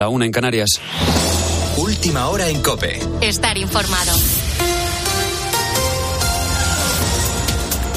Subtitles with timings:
[0.00, 0.68] La una en Canarias.
[1.76, 3.00] Última hora en Cope.
[3.20, 4.12] Estar informado.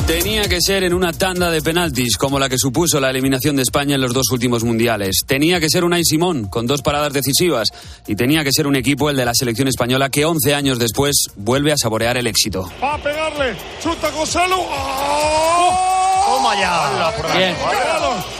[0.07, 3.61] Tenía que ser en una tanda de penaltis, como la que supuso la eliminación de
[3.61, 5.17] España en los dos últimos mundiales.
[5.27, 7.67] Tenía que ser Unai Simón, con dos paradas decisivas.
[8.07, 11.27] Y tenía que ser un equipo, el de la selección española, que 11 años después
[11.35, 12.67] vuelve a saborear el éxito.
[12.81, 13.55] Va a pegarle.
[13.79, 14.55] Chuta Gonzalo.
[14.59, 15.91] ¡Oh!
[16.31, 17.13] Toma ya.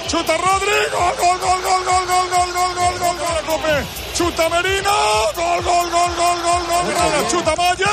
[0.07, 0.97] Chuta Rodrigo.
[1.19, 2.40] Gol, gol, gol, gol, gol, gol,
[4.13, 4.91] Chuta Merino.
[5.35, 7.27] Gol, gol, gol, gol, gol, gol.
[7.29, 7.87] Chuta Mayer.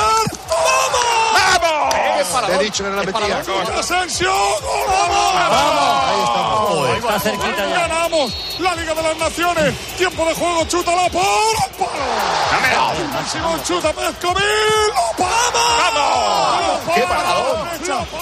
[0.47, 1.93] ¡Vamos!
[2.33, 2.47] ¡Vamos!
[2.47, 3.43] Te he dicho que no la metía.
[3.43, 4.31] Chuta Asensio.
[4.31, 5.33] Gol, ¡Vamos!
[5.33, 6.03] Vamos.
[6.05, 6.89] Ahí estamos.
[6.97, 7.87] Está cerquita ya.
[7.87, 9.77] Ganamos la Liga de las Naciones.
[9.97, 10.65] Tiempo de juego.
[10.65, 11.55] Chuta la por.
[11.77, 12.93] ¡Palo!
[13.31, 14.43] Simón chuta Pezcovil.
[15.17, 16.95] ¡Vamos!
[16.95, 17.69] ¡Qué paradón!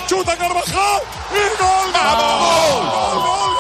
[0.08, 1.02] Chuta Carvajal.
[1.32, 1.92] Y gol.
[1.94, 2.92] ¡Vamos!
[2.92, 3.57] Gol, gol.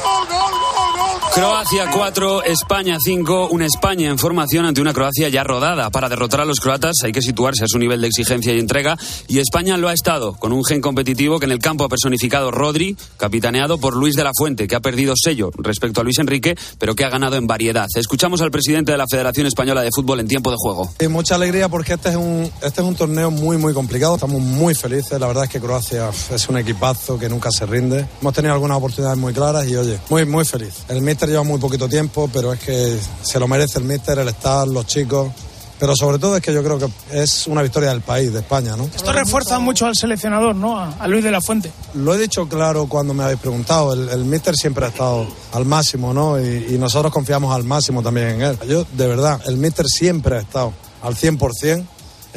[1.37, 5.91] Croacia 4, España 5, una España en formación ante una Croacia ya rodada.
[5.91, 8.97] Para derrotar a los croatas hay que situarse a su nivel de exigencia y entrega
[9.27, 12.49] y España lo ha estado, con un gen competitivo que en el campo ha personificado
[12.49, 16.55] Rodri, capitaneado por Luis de la Fuente, que ha perdido sello respecto a Luis Enrique,
[16.79, 17.85] pero que ha ganado en variedad.
[17.95, 20.91] Escuchamos al presidente de la Federación Española de Fútbol en tiempo de juego.
[20.99, 24.15] Y mucha alegría porque este es un este es un torneo muy muy complicado.
[24.15, 25.19] Estamos muy felices.
[25.19, 28.07] La verdad es que Croacia es un equipazo que nunca se rinde.
[28.21, 30.73] Hemos tenido algunas oportunidades muy claras y oye, muy muy feliz.
[30.89, 34.27] El míster lleva muy poquito tiempo, pero es que se lo merece el míster, el
[34.29, 35.31] staff, los chicos.
[35.79, 38.75] Pero sobre todo es que yo creo que es una victoria del país, de España,
[38.75, 38.85] ¿no?
[38.85, 40.79] Esto refuerza mucho al seleccionador, ¿no?
[40.79, 41.71] A, a Luis de la Fuente.
[41.93, 43.93] Lo he dicho claro cuando me habéis preguntado.
[43.93, 46.39] El, el míster siempre ha estado al máximo, ¿no?
[46.39, 48.59] Y, y nosotros confiamos al máximo también en él.
[48.67, 51.85] Yo, de verdad, el míster siempre ha estado al 100%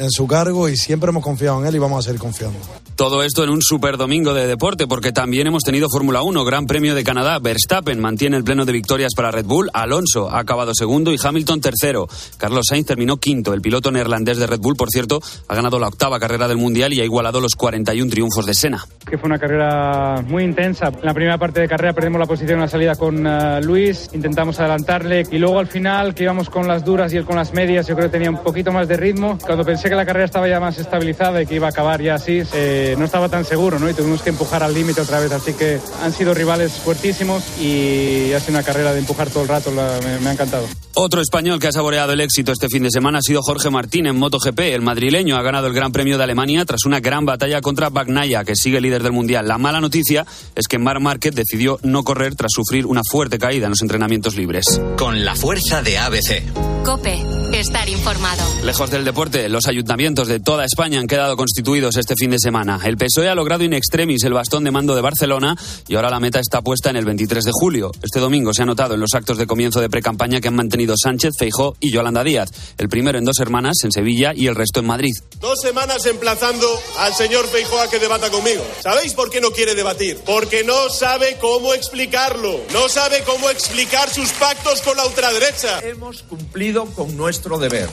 [0.01, 2.57] en su cargo y siempre hemos confiado en él y vamos a seguir confiando.
[2.95, 6.65] Todo esto en un super domingo de deporte, porque también hemos tenido Fórmula 1, Gran
[6.65, 7.39] Premio de Canadá.
[7.39, 11.61] Verstappen mantiene el pleno de victorias para Red Bull, Alonso ha acabado segundo y Hamilton
[11.61, 12.07] tercero.
[12.37, 13.53] Carlos Sainz terminó quinto.
[13.53, 16.93] El piloto neerlandés de Red Bull, por cierto, ha ganado la octava carrera del Mundial
[16.93, 18.85] y ha igualado los 41 triunfos de Senna.
[19.07, 20.87] que fue una carrera muy intensa.
[20.87, 24.09] En la primera parte de carrera perdimos la posición en la salida con eh, Luis,
[24.13, 27.53] intentamos adelantarle y luego al final que íbamos con las duras y él con las
[27.53, 29.37] medias, yo creo que tenía un poquito más de ritmo.
[29.43, 32.15] Cuando pensé que la carrera estaba ya más estabilizada y que iba a acabar ya
[32.15, 33.89] así, eh, no estaba tan seguro, ¿no?
[33.89, 38.31] Y tuvimos que empujar al límite otra vez, así que han sido rivales fuertísimos y
[38.33, 40.65] ha sido una carrera de empujar todo el rato, la- me- me ha encantado.
[40.93, 44.05] Otro español que ha saboreado el éxito este fin de semana ha sido Jorge Martín
[44.07, 44.59] en MotoGP.
[44.73, 48.43] El madrileño ha ganado el Gran Premio de Alemania tras una gran batalla contra Bagnaia,
[48.43, 49.47] que sigue líder del Mundial.
[49.47, 50.25] La mala noticia
[50.55, 54.35] es que Marc Márquez decidió no correr tras sufrir una fuerte caída en los entrenamientos
[54.35, 54.63] libres.
[54.97, 56.43] Con la fuerza de ABC.
[56.83, 57.19] Cope,
[57.53, 58.43] estar informado.
[58.65, 62.79] Lejos del deporte, los ayuntamientos de toda España han quedado constituidos este fin de semana.
[62.83, 65.55] El PSOE ha logrado in extremis el bastón de mando de Barcelona
[65.87, 67.91] y ahora la meta está puesta en el 23 de julio.
[68.03, 70.95] Este domingo se ha notado en los actos de comienzo de precampaña que han mantenido
[71.01, 72.49] Sánchez, Feijó y Yolanda Díaz.
[72.77, 75.13] El primero en dos hermanas, en Sevilla, y el resto en Madrid.
[75.39, 76.67] Dos semanas emplazando
[76.99, 78.63] al señor Feijóo a que debata conmigo.
[78.81, 80.19] ¿Sabéis por qué no quiere debatir?
[80.25, 82.59] Porque no sabe cómo explicarlo.
[82.73, 85.79] No sabe cómo explicar sus pactos con la ultraderecha.
[85.79, 87.89] Hemos cumplido con nuestro deber.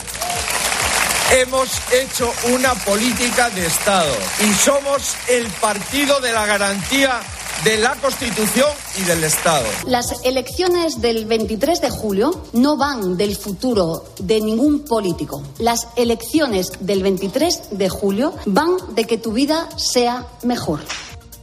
[1.31, 7.21] Hemos hecho una política de Estado y somos el partido de la garantía
[7.63, 9.67] de la Constitución y del Estado.
[9.85, 15.43] Las elecciones del 23 de julio no van del futuro de ningún político.
[15.59, 20.79] Las elecciones del 23 de julio van de que tu vida sea mejor.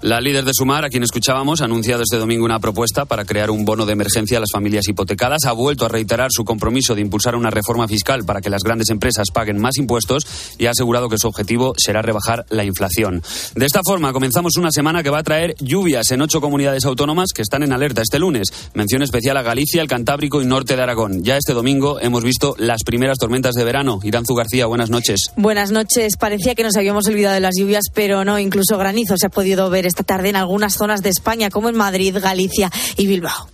[0.06, 3.50] La líder de Sumar, a quien escuchábamos, ha anunciado este domingo una propuesta para crear
[3.50, 5.46] un bono de emergencia a las familias hipotecadas.
[5.46, 8.90] Ha vuelto a reiterar su compromiso de impulsar una reforma fiscal para que las grandes
[8.90, 10.24] empresas paguen más impuestos
[10.58, 13.20] y ha asegurado que su objetivo será rebajar la inflación.
[13.56, 17.32] De esta forma, comenzamos una semana que va a traer lluvias en ocho comunidades autónomas
[17.34, 18.46] que están en alerta este lunes.
[18.74, 21.24] Mención especial a Galicia, el Cantábrico y norte de Aragón.
[21.24, 23.98] Ya este domingo hemos visto las primeras tormentas de verano.
[24.04, 25.32] Iranzu García, buenas noches.
[25.34, 26.16] Buenas noches.
[26.16, 28.38] Parecía que nos habíamos olvidado de las lluvias, pero no.
[28.38, 31.74] Incluso granizo se ha podido ver esta tarde en algunas zonas de España, como en
[31.74, 33.48] Madrid, Galicia y Bilbao.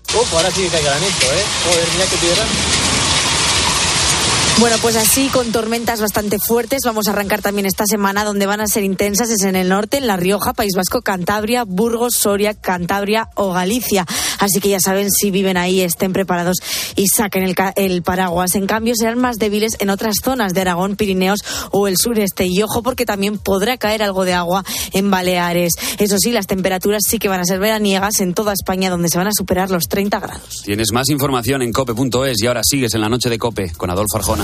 [4.59, 8.61] Bueno, pues así, con tormentas bastante fuertes, vamos a arrancar también esta semana, donde van
[8.61, 12.55] a ser intensas, es en el norte, en La Rioja, País Vasco, Cantabria, Burgos, Soria,
[12.55, 14.07] Cantabria o Galicia.
[14.39, 16.59] Así que ya saben, si viven ahí, estén preparados
[16.97, 18.55] y saquen el, paraguas.
[18.55, 21.41] En cambio, serán más débiles en otras zonas de Aragón, Pirineos
[21.71, 22.47] o el sureste.
[22.47, 25.73] Y ojo, porque también podrá caer algo de agua en Baleares.
[25.99, 29.19] Eso sí, las temperaturas sí que van a ser veraniegas en toda España, donde se
[29.19, 30.63] van a superar los 30 grados.
[30.65, 34.19] Tienes más información en cope.es y ahora sigues en la noche de Cope con Adolfo
[34.19, 34.42] Arjona.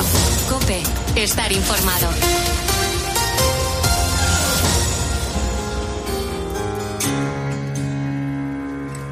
[0.49, 0.83] Cope,
[1.17, 2.09] estar informado.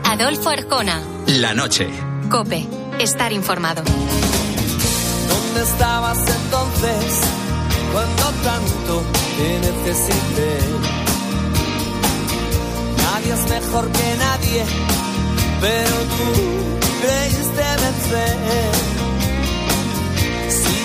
[0.05, 1.88] Adolfo Arjona, La noche.
[2.31, 2.67] Cope,
[2.99, 3.83] estar informado.
[6.37, 7.21] entonces
[7.93, 9.03] cuando tanto
[9.37, 10.59] te necesité.
[13.03, 14.65] Nadie es mejor que nadie,
[15.61, 16.29] pero tú
[17.00, 18.95] creíste vencer.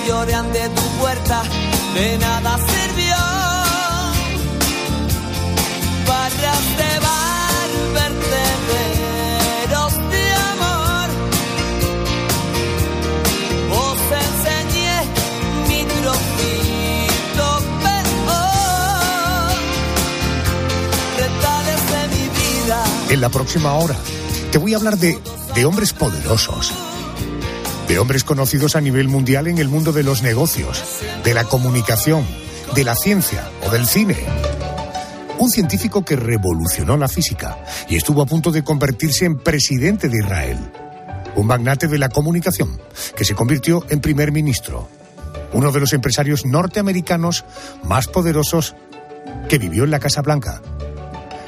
[0.01, 1.43] Si lloré ante tu puerta,
[1.93, 3.15] de nada sirvió.
[6.07, 11.07] Barras de bar, vertederos de amor.
[13.83, 14.95] Os enseñé
[15.67, 17.47] mi trocito
[17.83, 19.53] peor.
[21.19, 22.79] Retales de mi vida.
[23.09, 23.95] En la próxima hora
[24.51, 25.19] te voy a hablar de,
[25.55, 26.73] de hombres poderosos,
[27.87, 30.83] de hombres conocidos a nivel mundial en el mundo de los negocios,
[31.23, 32.25] de la comunicación,
[32.75, 34.17] de la ciencia o del cine.
[35.37, 40.19] Un científico que revolucionó la física y estuvo a punto de convertirse en presidente de
[40.19, 40.57] Israel.
[41.35, 42.79] Un magnate de la comunicación
[43.15, 44.87] que se convirtió en primer ministro.
[45.53, 47.45] Uno de los empresarios norteamericanos
[47.83, 48.75] más poderosos
[49.49, 50.61] que vivió en la Casa Blanca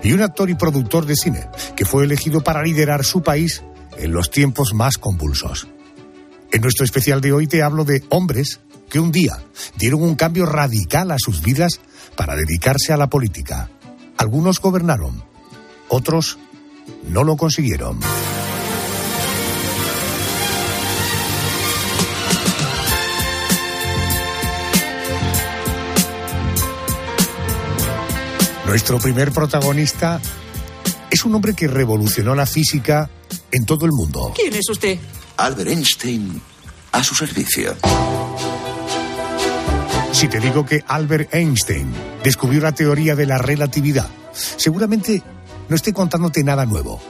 [0.03, 3.63] y un actor y productor de cine que fue elegido para liderar su país
[3.97, 5.67] en los tiempos más convulsos.
[6.53, 9.43] En nuestro especial de hoy te hablo de hombres que un día
[9.75, 11.79] dieron un cambio radical a sus vidas
[12.15, 13.71] para dedicarse a la política.
[14.17, 15.23] Algunos gobernaron,
[15.89, 16.37] otros
[17.09, 17.99] no lo consiguieron.
[28.67, 30.21] Nuestro primer protagonista
[31.09, 33.09] es un hombre que revolucionó la física
[33.53, 34.33] en todo el mundo.
[34.35, 34.99] ¿Quién es usted?
[35.37, 36.41] Albert Einstein
[36.91, 37.75] a su servicio.
[40.11, 41.91] Si te digo que Albert Einstein
[42.23, 45.21] descubrió la teoría de la relatividad, seguramente
[45.69, 47.01] no estoy contándote nada nuevo.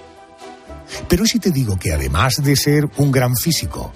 [1.07, 3.93] Pero si te digo que además de ser un gran físico,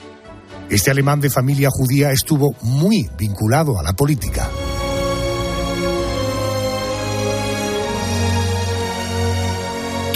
[0.69, 4.49] este alemán de familia judía estuvo muy vinculado a la política.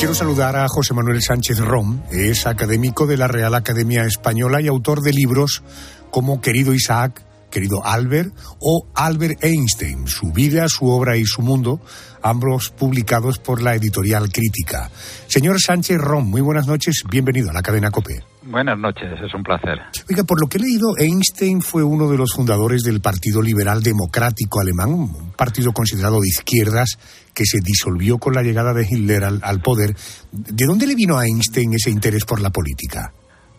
[0.02, 4.68] Quiero saludar a José Manuel Sánchez Rom, es académico de la Real Academia Española y
[4.68, 5.62] autor de libros
[6.10, 11.82] como Querido Isaac, Querido Albert o Albert Einstein, su vida, su obra y su mundo,
[12.24, 14.90] ambos publicados por la editorial Crítica.
[15.28, 18.31] Señor Sánchez Rom, muy buenas noches, bienvenido a la cadena COPE.
[18.44, 19.80] Buenas noches, es un placer.
[20.10, 23.84] Oiga, por lo que he leído, Einstein fue uno de los fundadores del Partido Liberal
[23.84, 26.98] Democrático Alemán, un partido considerado de izquierdas
[27.36, 29.92] que se disolvió con la llegada de Hitler al, al poder.
[30.32, 33.14] ¿De dónde le vino a Einstein ese interés por la política?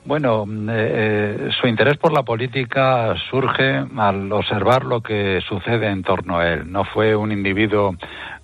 [0.05, 6.39] Bueno, eh, su interés por la política surge al observar lo que sucede en torno
[6.39, 6.71] a él.
[6.71, 7.95] No fue un individuo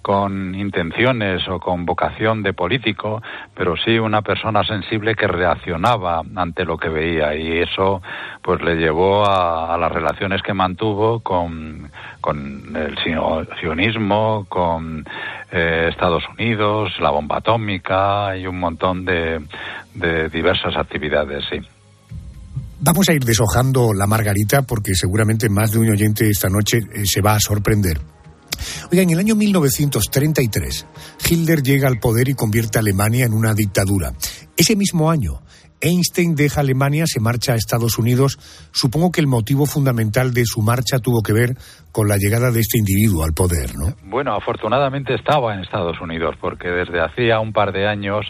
[0.09, 3.21] con intenciones o con vocación de político,
[3.55, 8.01] pero sí una persona sensible que reaccionaba ante lo que veía y eso
[8.43, 11.91] pues le llevó a, las relaciones que mantuvo con,
[12.23, 12.97] con el
[13.61, 15.05] sionismo, con
[15.53, 19.43] eh, Estados Unidos, la bomba atómica y un montón de,
[19.95, 21.59] de diversas actividades, sí.
[22.81, 27.05] Vamos a ir deshojando la margarita porque seguramente más de un oyente esta noche eh,
[27.05, 28.18] se va a sorprender.
[28.91, 30.87] Oiga, en el año 1933,
[31.29, 34.13] Hitler llega al poder y convierte a Alemania en una dictadura.
[34.57, 35.41] Ese mismo año,
[35.81, 38.39] Einstein deja Alemania, se marcha a Estados Unidos.
[38.73, 41.57] Supongo que el motivo fundamental de su marcha tuvo que ver
[41.93, 43.95] con la llegada de este individuo al poder, ¿no?
[44.05, 48.27] Bueno, afortunadamente estaba en Estados Unidos, porque desde hacía un par de años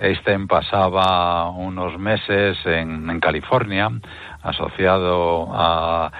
[0.00, 3.88] Einstein pasaba unos meses en, en California,
[4.42, 6.10] asociado a,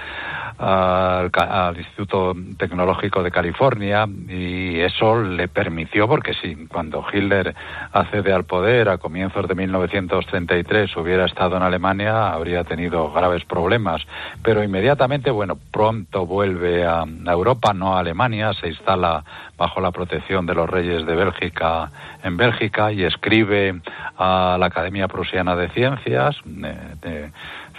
[0.57, 7.55] al, al, Instituto Tecnológico de California y eso le permitió, porque si cuando Hitler
[7.93, 14.01] accede al poder a comienzos de 1933 hubiera estado en Alemania habría tenido graves problemas,
[14.43, 19.23] pero inmediatamente, bueno, pronto vuelve a, a Europa, no a Alemania, se instala
[19.59, 21.91] bajo la protección de los reyes de Bélgica
[22.23, 23.81] en Bélgica y escribe
[24.17, 27.31] a la Academia Prusiana de Ciencias, de,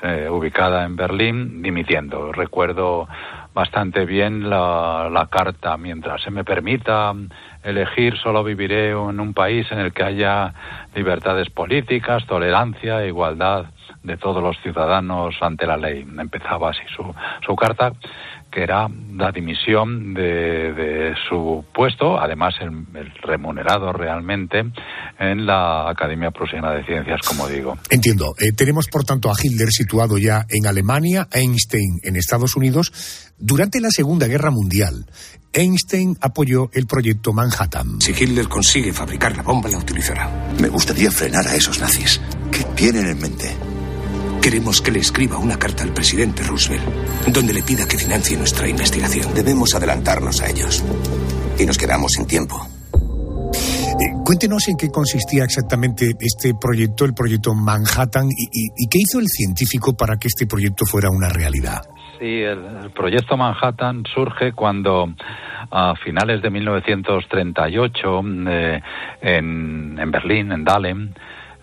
[0.02, 2.32] eh, ubicada en Berlín, dimitiendo.
[2.32, 3.08] Recuerdo
[3.54, 5.76] bastante bien la, carta.
[5.76, 7.12] Mientras se me permita
[7.62, 10.54] elegir, solo viviré en un país en el que haya
[10.94, 13.66] libertades políticas, tolerancia e igualdad
[14.02, 16.06] de todos los ciudadanos ante la ley.
[16.18, 17.14] Empezaba así su,
[17.44, 17.92] su carta
[18.50, 24.64] que era la dimisión de, de su puesto, además el, el, remunerado realmente
[25.18, 27.78] en la Academia Prusiana de Ciencias, como digo.
[27.90, 28.34] Entiendo.
[28.40, 33.30] Eh, tenemos, por tanto, a Hitler situado ya en Alemania, Einstein en Estados Unidos.
[33.38, 35.06] Durante la Segunda Guerra Mundial,
[35.52, 38.00] Einstein apoyó el proyecto Manhattan.
[38.00, 40.52] Si Hitler consigue fabricar la bomba, la utilizará.
[40.60, 42.20] Me gustaría frenar a esos nazis.
[42.52, 43.56] ¿Qué tienen en mente?
[44.40, 46.84] Queremos que le escriba una carta al presidente Roosevelt,
[47.32, 49.34] donde le pida que financie nuestra investigación.
[49.34, 50.82] Debemos adelantarnos a ellos.
[51.58, 52.66] Y nos quedamos sin tiempo.
[54.00, 58.98] Eh, cuéntenos en qué consistía exactamente este proyecto, el proyecto Manhattan, y, y- y qué
[59.00, 61.82] hizo el científico para que este proyecto fuera una realidad.
[62.20, 65.08] El, proyecto Manhattan surge cuando
[65.70, 68.82] a finales de 1938 eh,
[69.22, 71.14] en, en Berlín, en Dahlem,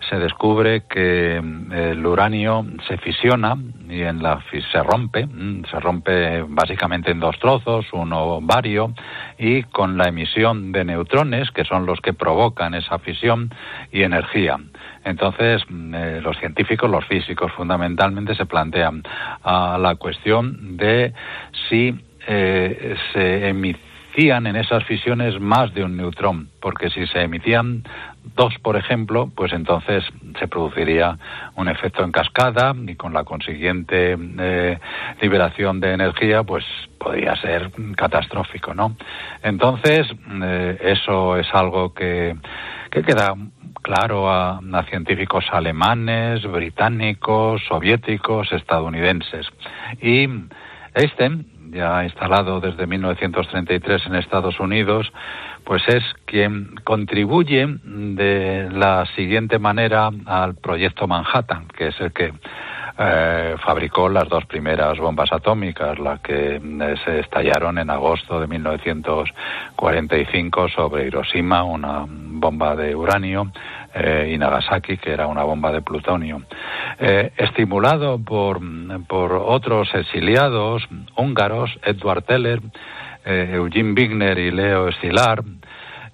[0.08, 3.56] se descubre que mm, el uranio se fisiona
[3.88, 8.92] y en la se rompe, mm, se rompe básicamente en dos trozos, uno vario,
[9.38, 13.50] y con la emisión de neutrones, que son los que provocan esa fisión,
[13.92, 14.58] y energía.
[15.08, 19.02] Entonces, mm, eh, los científicos, los físicos fundamentalmente, se plantean
[19.42, 21.14] a la cuestión de
[21.68, 21.94] si
[22.26, 27.84] eh, se emitían en esas fisiones más de un neutrón, porque si se emitían
[28.34, 30.04] dos, por ejemplo, pues entonces
[30.38, 31.16] se produciría
[31.56, 34.78] un efecto en cascada y con la consiguiente eh,
[35.22, 36.64] liberación de energía, pues
[36.98, 38.96] podría ser catastrófico, ¿no?
[39.42, 40.06] Entonces,
[40.42, 42.36] eh, eso es algo que,
[42.90, 43.34] que queda
[43.82, 49.46] claro a, científicos alemanes, británicos, soviéticos, estadounidenses.
[50.00, 50.28] Y
[50.94, 55.12] Einstein, ya instalado desde 1933 en Estados Unidos,
[55.64, 62.32] pues es quien contribuye de la siguiente manera al proyecto Manhattan, que es el que
[63.00, 68.48] eh, fabricó las dos primeras bombas atómicas, las que eh, se estallaron en agosto de
[68.48, 72.04] 1945 sobre Hiroshima, una
[72.40, 73.50] bomba de uranio,
[73.94, 76.42] eh, y Nagasaki, que era una bomba de plutonio.
[76.98, 78.60] Eh, estimulado por,
[79.06, 82.60] por otros exiliados húngaros, Edward Teller,
[83.24, 85.44] eh, Eugene Wigner y Leo Szilard,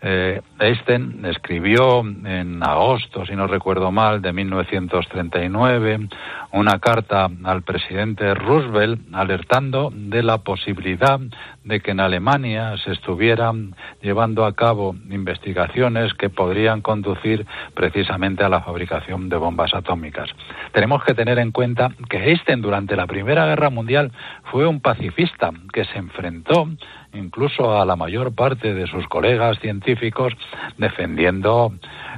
[0.07, 6.09] eh, Einstein escribió en agosto, si no recuerdo mal, de 1939
[6.53, 11.19] una carta al presidente Roosevelt alertando de la posibilidad
[11.65, 18.51] de que en Alemania se estuvieran llevando a cabo investigaciones que podrían conducir precisamente a
[18.51, 20.29] la fabricación de bombas atómicas.
[20.73, 24.13] Tenemos que tener en cuenta que Einstein durante la Primera Guerra Mundial
[24.53, 26.69] fue un pacifista que se enfrentó
[27.15, 30.33] incluso a la mayor parte de sus colegas científicos
[30.79, 31.73] defendiendo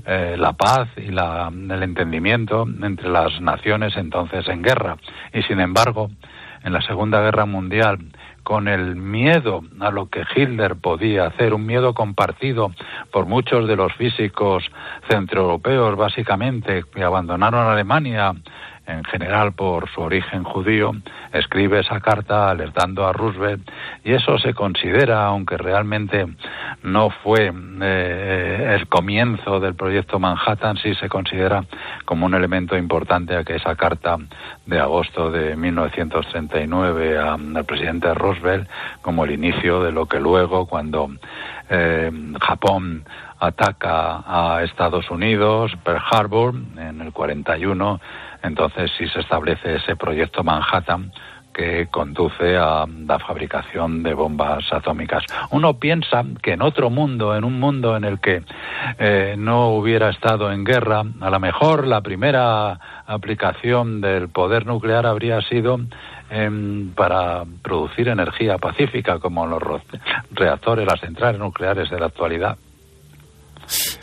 [0.07, 4.97] eh, la paz y la, el entendimiento entre las naciones entonces en guerra.
[5.33, 6.11] Y sin embargo,
[6.65, 7.99] en la Segunda Guerra Mundial,
[8.43, 12.71] con el miedo a lo que Hitler podía hacer, un miedo compartido
[13.13, 14.65] por muchos de los físicos
[15.11, 18.35] centroeuropeos, básicamente, que abandonaron Alemania
[18.87, 20.93] en general por su origen judío,
[21.33, 23.69] escribe esa carta alertando a Roosevelt
[24.05, 26.27] y eso se considera, aunque realmente
[26.83, 27.53] no fue
[27.83, 31.65] eh, el comienzo del proyecto Manhattan, sí se considera
[32.05, 34.17] como un elemento importante a que esa carta
[34.67, 38.69] de agosto de 1939 a- al presidente Roosevelt
[39.03, 41.11] como el inicio de lo que luego, cuando
[41.69, 43.05] eh, Japón
[43.39, 48.01] ataca a Estados Unidos, Pearl Harbor, en el 41,
[48.43, 51.13] entonces sí se establece ese proyecto Manhattan
[51.57, 55.25] que conduce a la fabricación de bombas atómicas.
[55.51, 58.43] Uno piensa que en otro mundo, en un mundo en el que
[58.99, 65.07] eh, no hubiera estado en guerra, a lo mejor la primera aplicación del poder nuclear
[65.07, 65.81] habría sido
[66.29, 69.63] em, para producir energía pacífica, como los
[70.33, 72.59] reactores, las centrales nucleares de la actualidad.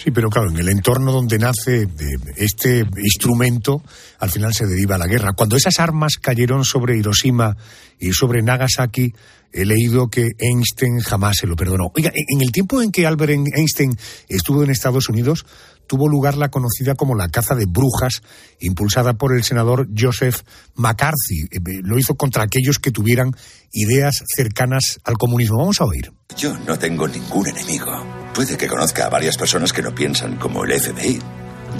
[0.04, 1.88] Sí, pero claro, en el entorno donde nace eh,
[2.36, 3.82] este instrumento,
[4.20, 5.32] al final se deriva la guerra.
[5.32, 7.56] Cuando esas armas cayeron sobre Hiroshima
[8.00, 9.14] y sobre Nagasaki,
[9.54, 11.90] he leído que Einstein jamás se lo perdonó.
[11.96, 13.96] Oiga, en el tiempo en que Albert Einstein
[14.28, 15.46] estuvo en Estados Unidos,
[15.88, 18.24] tuvo lugar la conocida como la caza de brujas,
[18.60, 20.42] impulsada por el senador Joseph
[20.76, 21.44] McCarthy.
[21.44, 23.32] Eh, eh, Lo hizo contra aquellos que tuvieran
[23.72, 25.60] ideas cercanas al comunismo.
[25.60, 26.12] Vamos a oír.
[26.36, 28.23] Yo no tengo ningún enemigo.
[28.34, 31.20] Puede que conozca a varias personas que no piensan como el FBI.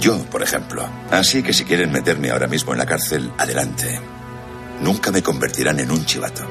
[0.00, 0.88] Yo, por ejemplo.
[1.10, 4.00] Así que si quieren meterme ahora mismo en la cárcel, adelante.
[4.80, 6.46] Nunca me convertirán en un chivato.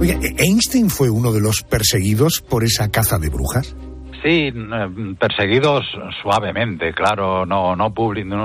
[0.00, 3.74] Oiga, ¿e- ¿Einstein fue uno de los perseguidos por esa caza de brujas?
[4.22, 5.84] Sí, eh, perseguidos
[6.22, 7.92] suavemente, claro, no, no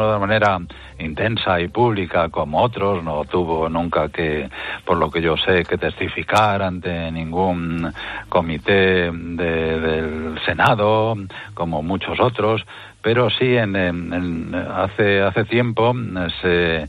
[0.01, 0.59] de una manera
[0.99, 4.49] intensa y pública como otros, no tuvo nunca que,
[4.85, 7.91] por lo que yo sé, que testificar ante ningún
[8.29, 11.15] comité de- del Senado,
[11.53, 12.63] como muchos otros,
[13.01, 16.87] pero sí en, en- en- hace, hace tiempo eh, se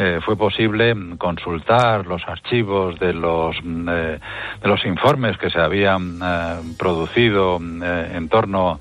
[0.00, 4.20] eh, fue posible consultar los archivos de los mm, eh,
[4.62, 8.78] de los informes que se habían eh, producido eh, en torno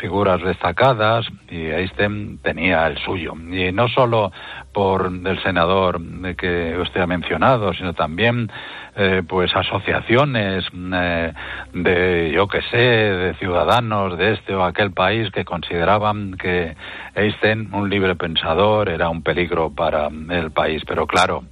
[0.00, 3.34] figuras destacadas y Einstein tenía el suyo.
[3.50, 4.32] Y no solo
[4.72, 6.00] por el senador
[6.36, 8.50] que usted ha mencionado, sino también
[8.96, 11.32] eh, pues asociaciones eh,
[11.72, 16.76] de, yo que sé, de ciudadanos de este o aquel país que consideraban que
[17.14, 20.82] Einstein, un libre pensador, era un peligro para el país.
[20.86, 21.44] Pero claro,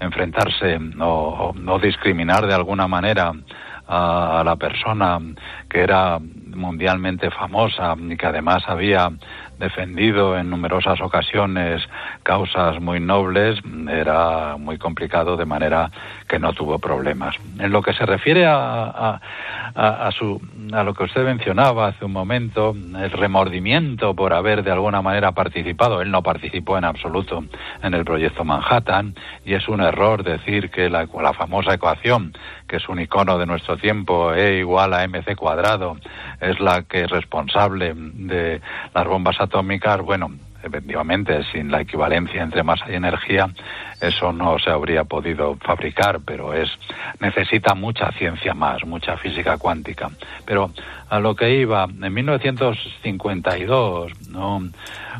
[0.00, 3.32] enfrentarse o, no discriminar de alguna manera
[3.88, 5.18] a, la persona
[5.68, 6.18] que era
[6.54, 9.10] mundialmente famosa y que además había
[9.58, 11.82] defendido en numerosas ocasiones
[12.22, 15.90] causas muy nobles, era muy complicado de manera
[16.28, 17.34] que no tuvo problemas.
[17.58, 19.20] En lo que se refiere a,
[19.74, 20.40] a, su,
[20.72, 25.32] a lo que usted mencionaba hace un momento, el remordimiento por haber de alguna manera
[25.32, 27.44] participado, él no participó en absoluto
[27.82, 29.14] en el proyecto Manhattan
[29.44, 32.32] y es un error decir que la, la famosa ecuación,
[32.68, 35.96] que es un icono de nuestro tiempo, E igual a mc cuadrado,
[36.40, 38.60] es la que es responsable de
[38.94, 40.30] las bombas atómicas, bueno,
[40.62, 43.48] efectivamente, sin la equivalencia entre masa y energía,
[44.00, 46.68] eso no se habría podido fabricar, pero es
[47.20, 50.10] necesita mucha ciencia más, mucha física cuántica.
[50.44, 50.70] Pero
[51.08, 54.12] a lo que iba, en 1952,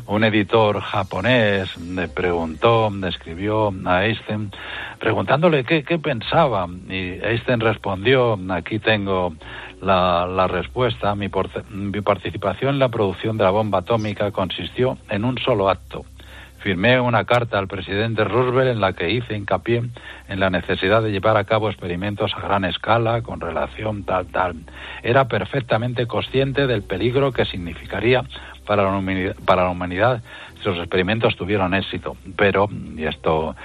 [0.07, 4.51] un editor japonés le preguntó, le escribió a Einstein,
[4.99, 9.33] preguntándole qué, qué pensaba, y Einstein respondió, aquí tengo
[9.81, 11.29] la, respuesta, mi,
[11.69, 16.05] mi participación en la producción de la bomba atómica consistió en un solo acto.
[16.59, 19.81] Firmé una carta al presidente Roosevelt en la que hice hincapié
[20.27, 24.55] en la necesidad de llevar a cabo experimentos a gran escala con relación tal tal.
[25.01, 28.25] Era perfectamente consciente del peligro que significaría
[28.65, 30.21] para la humanidad, para la humanidad
[30.61, 32.17] si los experimentos tuvieron éxito.
[32.35, 32.67] Pero,
[32.97, 33.55] y esto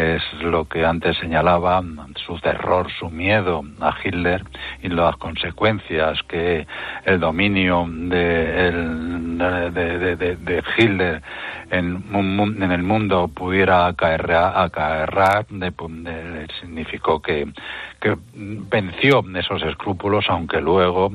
[0.00, 1.82] es lo que antes señalaba,
[2.26, 4.44] su terror, su miedo a Hitler
[4.82, 6.66] y las consecuencias que
[7.04, 8.72] el dominio de,
[10.76, 11.22] Hitler
[11.70, 15.46] en, en, el mundo pudiera acarrear,
[16.60, 17.46] significó que,
[18.00, 21.12] que venció esos escrúpulos, aunque luego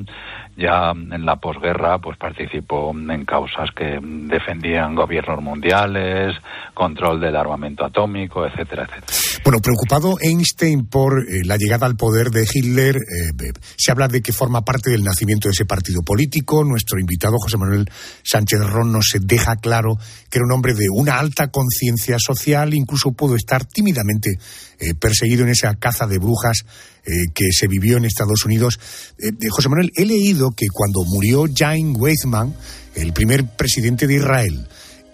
[0.56, 6.34] ya en la posguerra pues participó en causas que defendían gobiernos mundiales,
[6.72, 9.42] control del armamento atómico, etcétera, etcétera.
[9.44, 14.22] Bueno, preocupado Einstein por eh, la llegada al poder de Hitler, eh, se habla de
[14.22, 16.64] que forma parte del nacimiento de ese partido político.
[16.64, 17.88] Nuestro invitado José Manuel
[18.22, 19.96] Sánchez Ron nos deja claro
[20.30, 24.38] que era un hombre de una alta conciencia social, incluso pudo estar tímidamente
[24.78, 26.64] eh, perseguido en esa caza de brujas
[27.04, 28.78] eh, que se vivió en Estados Unidos.
[29.18, 32.54] Eh, José Manuel, he leído que cuando murió Jaime Weizmann,
[32.94, 34.66] el primer presidente de Israel,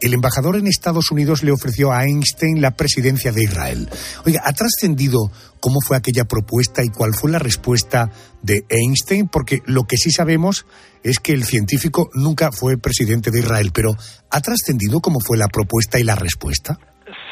[0.03, 3.89] el embajador en Estados Unidos le ofreció a Einstein la presidencia de Israel.
[4.27, 8.11] Oiga, ¿ha trascendido cómo fue aquella propuesta y cuál fue la respuesta
[8.43, 9.29] de Einstein?
[9.29, 10.67] Porque lo que sí sabemos
[11.05, 13.95] es que el científico nunca fue presidente de Israel, pero
[14.29, 16.79] ¿ha trascendido cómo fue la propuesta y la respuesta?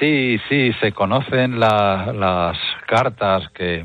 [0.00, 3.84] Sí, sí, se conocen las cartas que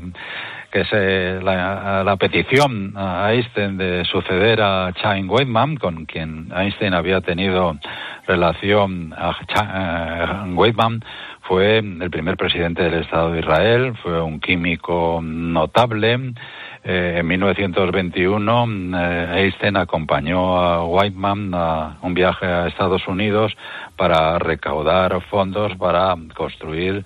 [0.76, 7.22] que se la, petición a Einstein de suceder a Chaim Weizmann, con quien Einstein había
[7.22, 7.78] tenido
[8.26, 11.02] relación a Weizmann,
[11.42, 16.34] fue el primer presidente del Estado de Israel, fue un químico notable,
[16.88, 23.56] eh, en 1921 eh, Einstein acompañó a Whiteman a un viaje a Estados Unidos
[23.96, 27.04] para recaudar fondos para construir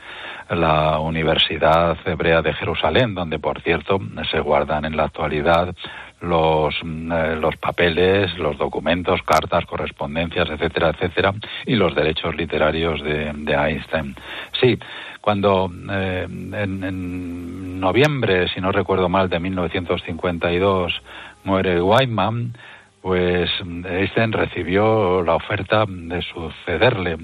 [0.51, 3.99] la Universidad Hebrea de Jerusalén, donde por cierto
[4.31, 5.75] se guardan en la actualidad
[6.20, 11.35] los, eh, los papeles, los documentos, cartas, correspondencias, etcétera, etcétera,
[11.66, 14.14] y los derechos literarios de, de Einstein.
[14.61, 14.78] Sí,
[15.20, 21.02] cuando eh, en, noviembre, si no recuerdo mal, de 1952
[21.44, 22.54] muere Weizmann,
[23.00, 27.16] pues Einstein recibió la oferta de sucederle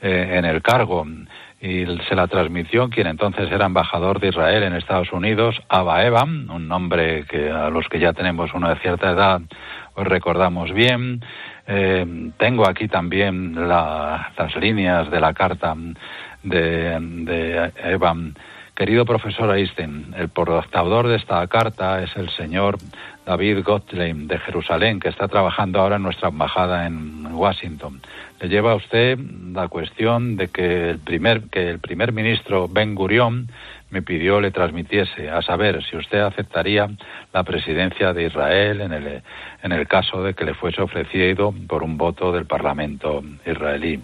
[0.00, 1.06] eh, en el cargo
[1.62, 6.50] y se la transmitió quien entonces era embajador de Israel en Estados Unidos, Abba Eban,
[6.50, 9.40] un nombre que a los que ya tenemos una cierta edad
[9.94, 11.24] os recordamos bien.
[11.68, 15.76] Eh, tengo aquí también las líneas de la carta
[16.42, 18.34] de, de Evan.
[18.74, 22.78] Querido profesor Einstein, el portador de esta carta es el señor
[23.24, 28.00] David Gottlieb de Jerusalén, que está trabajando ahora en nuestra embajada en Washington.
[28.42, 29.20] Le lleva usted
[29.52, 33.46] la cuestión de que el primer, que el primer ministro Ben Gurion
[33.90, 36.90] me pidió le transmitiese, a saber si usted aceptaría
[37.32, 39.22] la presidencia de Israel en el,
[39.62, 44.00] en el caso de que le fuese ofrecido por un voto del Parlamento israelí.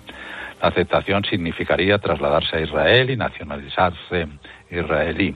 [0.62, 4.29] La aceptación significaría trasladarse a Israel y nacionalizarse
[4.70, 5.35] israelí.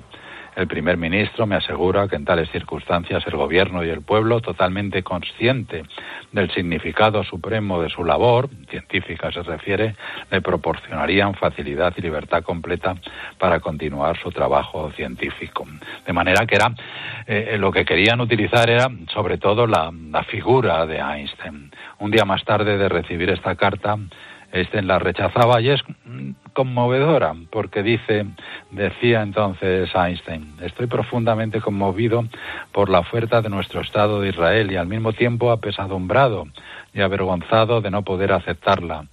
[0.54, 5.02] El primer ministro me asegura que en tales circunstancias el gobierno y el pueblo, totalmente
[5.02, 5.84] consciente
[6.30, 9.96] del significado supremo de su labor, científica se refiere,
[10.30, 12.96] le proporcionarían facilidad y libertad completa
[13.38, 15.66] para continuar su trabajo científico.
[16.06, 16.74] De manera que era
[17.26, 21.70] eh, lo que querían utilizar era sobre todo la, la figura de Einstein.
[21.98, 23.96] Un día más tarde de recibir esta carta,
[24.52, 25.82] Einstein la rechazaba y es
[26.52, 28.26] conmovedora porque dice,
[28.70, 32.24] decía entonces Einstein, estoy profundamente conmovido
[32.70, 36.46] por la oferta de nuestro Estado de Israel y al mismo tiempo apesadumbrado
[36.92, 39.06] y avergonzado de no poder aceptarla.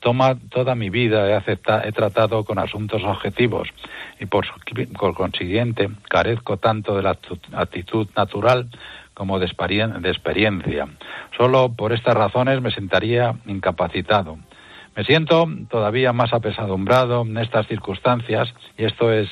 [0.00, 3.68] Toma, toda mi vida he, tratado con asuntos objetivos
[4.20, 4.46] y por,
[4.98, 7.18] por consiguiente carezco tanto de la
[7.54, 8.68] actitud natural
[9.14, 10.86] como de experiencia.
[11.36, 14.38] Solo por estas razones me sentaría incapacitado.
[14.96, 19.28] Me siento todavía más apesadumbrado en estas circunstancias y esto es,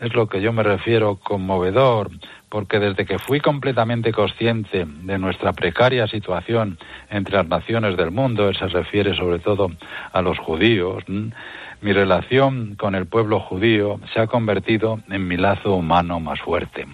[0.00, 2.10] es lo que yo me refiero conmovedor,
[2.48, 6.76] porque desde que fui completamente consciente de nuestra precaria situación
[7.08, 9.70] entre las naciones del mundo, él se refiere sobre todo
[10.12, 15.74] a los judíos, mi relación con el pueblo judío se ha convertido en mi lazo
[15.74, 16.84] humano más fuerte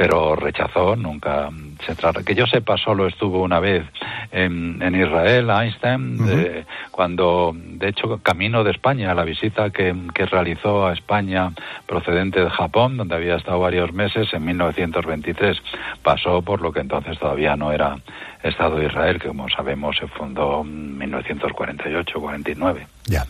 [0.00, 1.50] pero rechazó, nunca
[1.84, 2.22] se trata.
[2.22, 3.84] Que yo sepa, solo estuvo una vez
[4.32, 10.24] en, en Israel, Einstein, de, cuando, de hecho, camino de España, la visita que, que,
[10.24, 11.52] realizó a España
[11.86, 15.58] procedente de Japón, donde había estado varios meses, en 1923,
[16.02, 17.98] pasó por lo que entonces todavía no era
[18.42, 22.86] Estado de Israel, que como sabemos se fundó en 1948-49.
[23.04, 23.26] Ya.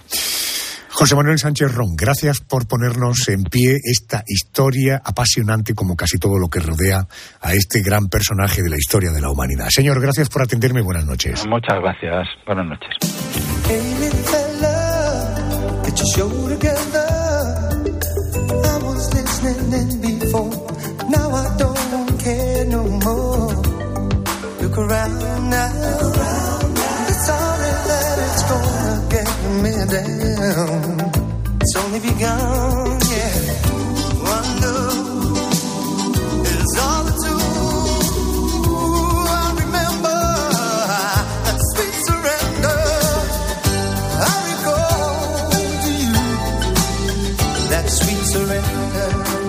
[0.93, 6.39] José Manuel Sánchez Ron, gracias por ponernos en pie esta historia apasionante como casi todo
[6.39, 7.07] lo que rodea
[7.41, 9.69] a este gran personaje de la historia de la humanidad.
[9.71, 10.83] Señor, gracias por atenderme.
[10.83, 11.47] Buenas noches.
[11.47, 12.29] Muchas gracias.
[12.45, 12.91] Buenas noches.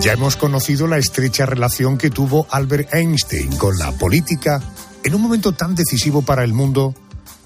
[0.01, 4.61] Ya hemos conocido la estrecha relación que tuvo Albert Einstein con la política
[5.03, 6.95] en un momento tan decisivo para el mundo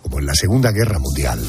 [0.02, 1.40] como en la Segunda Guerra Mundial.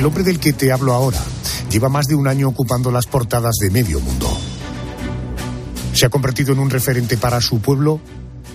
[0.00, 1.22] El hombre del que te hablo ahora
[1.70, 4.34] lleva más de un año ocupando las portadas de medio mundo.
[5.92, 8.00] Se ha convertido en un referente para su pueblo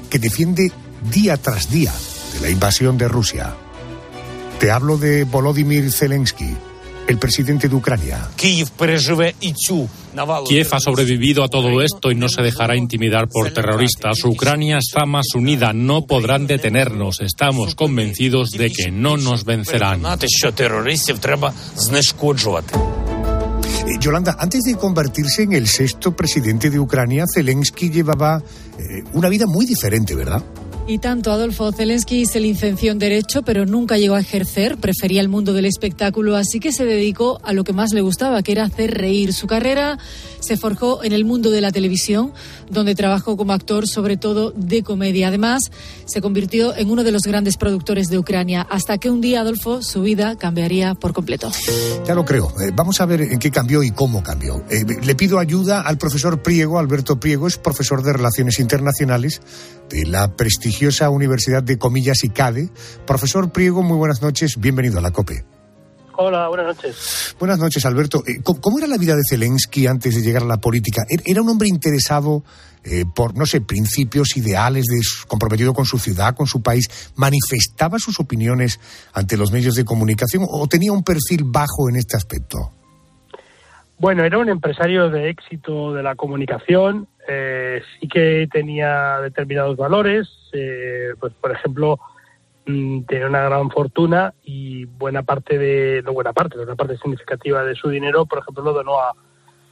[0.10, 0.72] que defiende
[1.12, 1.94] día tras día
[2.34, 3.56] de la invasión de Rusia.
[4.60, 6.58] Te hablo de Volodymyr Zelensky,
[7.08, 8.30] el presidente de Ucrania.
[10.48, 14.24] Kiev ha sobrevivido a todo esto y no se dejará intimidar por terroristas.
[14.24, 17.22] Ucrania está más unida, no podrán detenernos.
[17.22, 20.02] Estamos convencidos de que no nos vencerán.
[23.86, 28.42] Eh, Yolanda, antes de convertirse en el sexto presidente de Ucrania, Zelensky llevaba
[28.80, 30.44] eh, una vida muy diferente, ¿verdad?
[30.88, 35.30] Y tanto Adolfo Zelensky se licenció en Derecho, pero nunca llegó a ejercer, prefería el
[35.30, 38.66] mundo del espectáculo, así que se dedicó a lo que más le gustaba, que era
[38.66, 39.34] hacer reír.
[39.34, 39.98] Su carrera
[40.42, 42.34] se forjó en el mundo de la televisión,
[42.70, 45.30] donde trabajó como actor, sobre todo de comedia.
[45.30, 45.72] Además,
[46.06, 49.82] se convirtió en uno de los grandes productores de Ucrania, hasta que un día, Adolfo,
[49.82, 51.52] su vida cambiaría por completo.
[52.06, 52.54] Ya lo creo.
[52.62, 54.64] Eh, vamos a ver en qué cambió y cómo cambió.
[54.70, 59.42] Eh, le pido ayuda al profesor Priego, Alberto Priego, es profesor de Relaciones Internacionales
[59.90, 60.75] de la prestigiosa
[61.10, 62.70] Universidad de Comillas y CADE.
[63.06, 65.46] Profesor Priego, muy buenas noches, bienvenido a la COPE.
[66.18, 67.36] Hola, buenas noches.
[67.40, 68.24] Buenas noches, Alberto.
[68.26, 71.04] Eh, ¿Cómo era la vida de Zelensky antes de llegar a la política?
[71.10, 72.44] ¿Er-, ¿Era un hombre interesado
[72.84, 77.12] eh, por, no sé, principios, ideales, de, comprometido con su ciudad, con su país?
[77.16, 78.80] ¿Manifestaba sus opiniones
[79.14, 82.72] ante los medios de comunicación o tenía un perfil bajo en este aspecto?
[83.98, 90.30] Bueno, era un empresario de éxito de la comunicación, eh, sí que tenía determinados valores,
[91.20, 92.00] pues por ejemplo,
[92.68, 97.64] Mm, tiene una gran fortuna y buena parte de, no buena parte, una parte significativa
[97.64, 99.14] de su dinero, por ejemplo, lo donó a,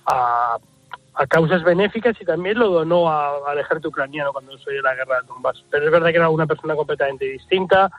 [0.05, 5.27] a, causas benéficas y también lo donó al ejército ucraniano cuando se la guerra de
[5.27, 5.63] Donbass.
[5.71, 7.89] Pero es verdad que era una persona completamente distinta,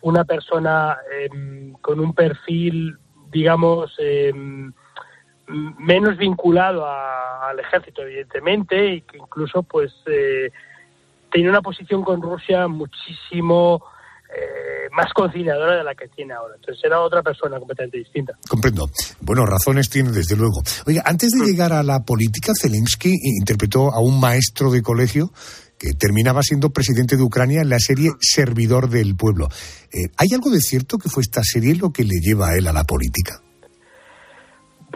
[0.00, 2.96] una persona em, con un perfil,
[3.30, 4.72] digamos, em,
[5.48, 10.50] menos vinculado al ejército, evidentemente, y que incluso, pues, eh,
[11.30, 13.82] tenía una posición con Rusia muchísimo
[14.28, 16.56] eh, más conciliadora de la que tiene ahora.
[16.56, 18.32] Entonces era otra persona completamente distinta.
[18.48, 18.90] Comprendo.
[19.20, 20.62] Bueno, razones tiene desde luego.
[20.86, 25.30] Oiga, antes de llegar a la política, Zelensky interpretó a un maestro de colegio
[25.78, 29.48] que terminaba siendo presidente de Ucrania en la serie Servidor del Pueblo.
[29.92, 32.66] Eh, ¿Hay algo de cierto que fue esta serie lo que le lleva a él
[32.66, 33.40] a la política?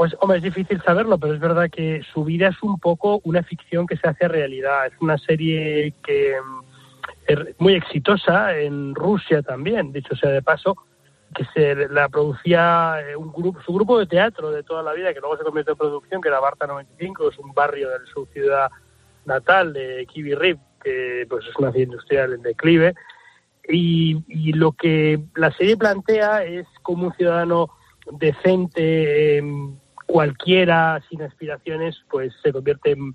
[0.00, 3.42] Pues, hombre, es difícil saberlo, pero es verdad que su vida es un poco una
[3.42, 4.86] ficción que se hace realidad.
[4.86, 6.60] Es una serie que mm,
[7.26, 10.74] es muy exitosa en Rusia también, dicho sea de paso,
[11.34, 15.12] que se la producía eh, un grupo, su grupo de teatro de toda la vida,
[15.12, 18.24] que luego se convirtió en producción, que era Barta 95, es un barrio de su
[18.32, 18.70] ciudad
[19.26, 22.94] natal, de Kivi Rip, que pues es una ciudad industrial en declive.
[23.68, 27.68] Y, y lo que la serie plantea es como un ciudadano
[28.12, 29.42] decente, eh,
[30.10, 33.14] cualquiera, sin aspiraciones, pues se convierte en,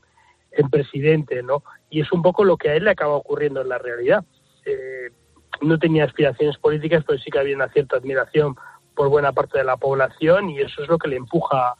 [0.52, 1.62] en presidente, ¿no?
[1.90, 4.24] Y es un poco lo que a él le acaba ocurriendo en la realidad.
[4.66, 5.12] Eh,
[5.62, 8.56] no tenía aspiraciones políticas, pero sí que había una cierta admiración
[8.96, 11.76] por buena parte de la población y eso es lo que le empuja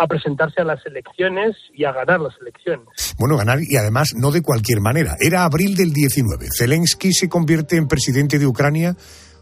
[0.00, 2.86] a presentarse a las elecciones y a ganar las elecciones.
[3.18, 5.16] Bueno, ganar y además no de cualquier manera.
[5.18, 6.46] Era abril del 19.
[6.56, 8.94] Zelensky se convierte en presidente de Ucrania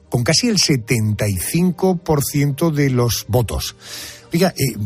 [0.08, 3.76] con casi el 75% de los votos.
[4.36, 4.76] Oiga, eh,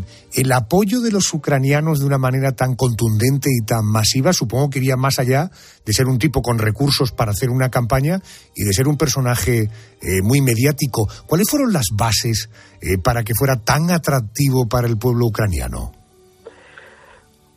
[0.40, 4.78] el apoyo de los ucranianos de una manera tan contundente y tan masiva supongo que
[4.78, 5.50] iría más allá
[5.84, 8.20] de ser un tipo con recursos para hacer una campaña
[8.54, 11.08] y de ser un personaje eh, muy mediático.
[11.26, 12.48] ¿Cuáles fueron las bases
[12.80, 15.90] eh, para que fuera tan atractivo para el pueblo ucraniano?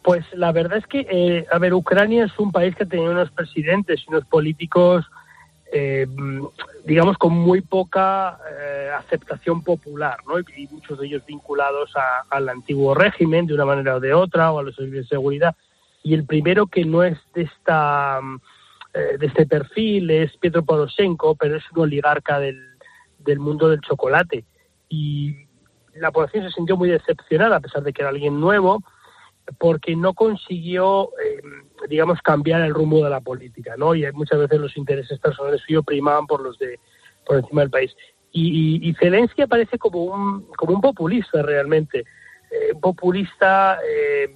[0.04, 3.30] Pues la verdad es que, eh, a ver, Ucrania es un país que tenía unos
[3.30, 5.06] presidentes y unos políticos,
[5.76, 6.06] eh,
[6.86, 10.40] digamos, con muy poca eh, aceptación popular, ¿no?
[10.40, 11.92] Y, muchos de ellos vinculados
[12.30, 15.56] al antiguo régimen de una manera o de otra, o a los servicios de seguridad.
[16.04, 18.20] Y el primero que no es de esta
[18.94, 24.46] eh, este perfil es Pietro Poroshenko, pero es un oligarca del mundo del chocolate.
[24.90, 25.48] Y
[25.96, 28.84] la población se sintió muy decepcionada, a pesar de que era alguien nuevo,
[29.58, 31.42] porque no consiguió, eh,
[31.90, 33.94] digamos, cambiar el rumbo de la política, ¿no?
[33.96, 36.80] Y muchas veces los intereses personales suyos primaban por los de
[37.26, 37.96] por encima del país.
[38.32, 42.06] Y, y, y Zelensky aparece como un como un populista realmente,
[42.54, 44.36] Eh, populista, eh,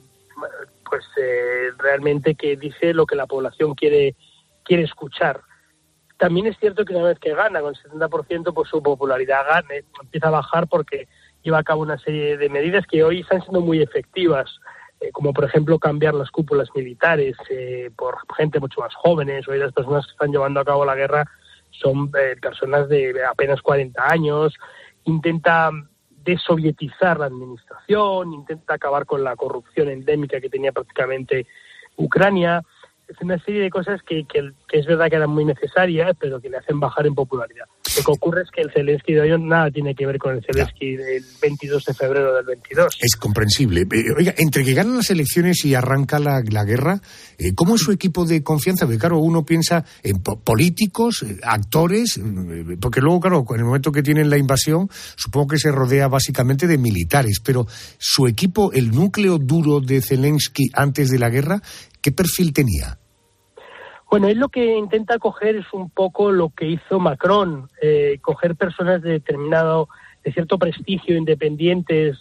[0.90, 4.16] pues eh, realmente que dice lo que la población quiere
[4.64, 5.42] quiere escuchar.
[6.18, 9.68] También es cierto que una vez que gana con el 70%, pues su popularidad gana,
[10.02, 11.08] empieza a bajar porque
[11.44, 14.50] lleva a cabo una serie de medidas que hoy están siendo muy efectivas,
[15.00, 19.48] eh, como por ejemplo cambiar las cúpulas militares eh, por gente mucho más jóvenes.
[19.48, 21.26] Hoy las personas que están llevando a cabo la guerra
[21.70, 24.56] son eh, personas de apenas 40 años.
[25.04, 25.70] Intenta
[26.10, 31.46] desovietizar la administración, intenta acabar con la corrupción endémica que tenía prácticamente
[31.96, 32.64] Ucrania.
[33.08, 36.42] Es una serie de cosas que, que, que es verdad que eran muy necesarias, pero
[36.42, 37.66] que le hacen bajar en popularidad.
[37.98, 40.44] Lo que ocurre es que el Zelensky de hoy nada tiene que ver con el
[40.44, 42.98] Zelensky del 22 de febrero del 22.
[43.02, 43.82] Es comprensible.
[43.82, 47.00] Eh, Oiga, entre que ganan las elecciones y arranca la, la guerra,
[47.38, 48.86] eh, ¿cómo es su equipo de confianza?
[48.86, 52.20] Porque claro, uno piensa en po- políticos, eh, actores,
[52.82, 56.68] porque luego, claro, en el momento que tienen la invasión, supongo que se rodea básicamente
[56.68, 57.66] de militares, pero
[57.98, 61.62] su equipo, el núcleo duro de Zelensky antes de la guerra,
[62.02, 63.00] ¿qué perfil tenía?
[64.10, 68.56] Bueno, él lo que intenta coger es un poco lo que hizo Macron, eh, coger
[68.56, 69.90] personas de determinado,
[70.24, 72.18] de cierto prestigio, independientes,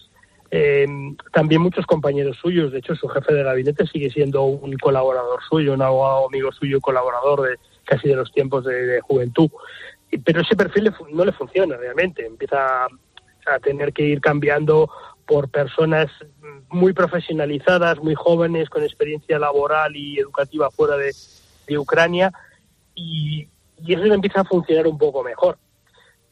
[0.50, 0.86] eh,
[1.32, 2.72] también muchos compañeros suyos.
[2.72, 6.80] De hecho, su jefe de gabinete sigue siendo un colaborador suyo, un abogado amigo suyo,
[6.80, 9.48] colaborador de casi de los tiempos de, de juventud.
[10.24, 12.26] Pero ese perfil no le funciona realmente.
[12.26, 14.90] Empieza a tener que ir cambiando
[15.26, 16.10] por personas
[16.70, 21.14] muy profesionalizadas, muy jóvenes, con experiencia laboral y educativa fuera de,
[21.66, 22.32] de Ucrania,
[22.94, 23.48] y,
[23.86, 25.58] eso empieza a funcionar un poco mejor.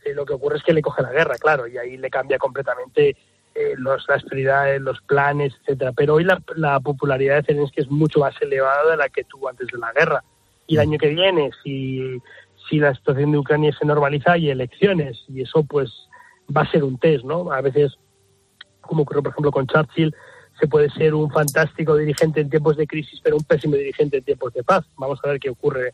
[0.05, 2.39] Eh, lo que ocurre es que le coge la guerra, claro, y ahí le cambia
[2.39, 3.17] completamente
[3.55, 5.93] eh, los, las prioridades, los planes, etcétera.
[5.93, 9.49] Pero hoy la, la popularidad de Zelensky es mucho más elevada de la que tuvo
[9.49, 10.25] antes de la guerra.
[10.67, 12.19] Y el año que viene, si,
[12.69, 16.09] si la situación de Ucrania se normaliza, hay elecciones, y eso pues
[16.55, 17.53] va a ser un test, ¿no?
[17.53, 17.99] A veces,
[18.87, 20.15] como ocurrió por ejemplo con Churchill,
[20.59, 24.25] se puede ser un fantástico dirigente en tiempos de crisis, pero un pésimo dirigente en
[24.25, 24.85] tiempos de paz.
[24.97, 25.93] Vamos a ver qué ocurre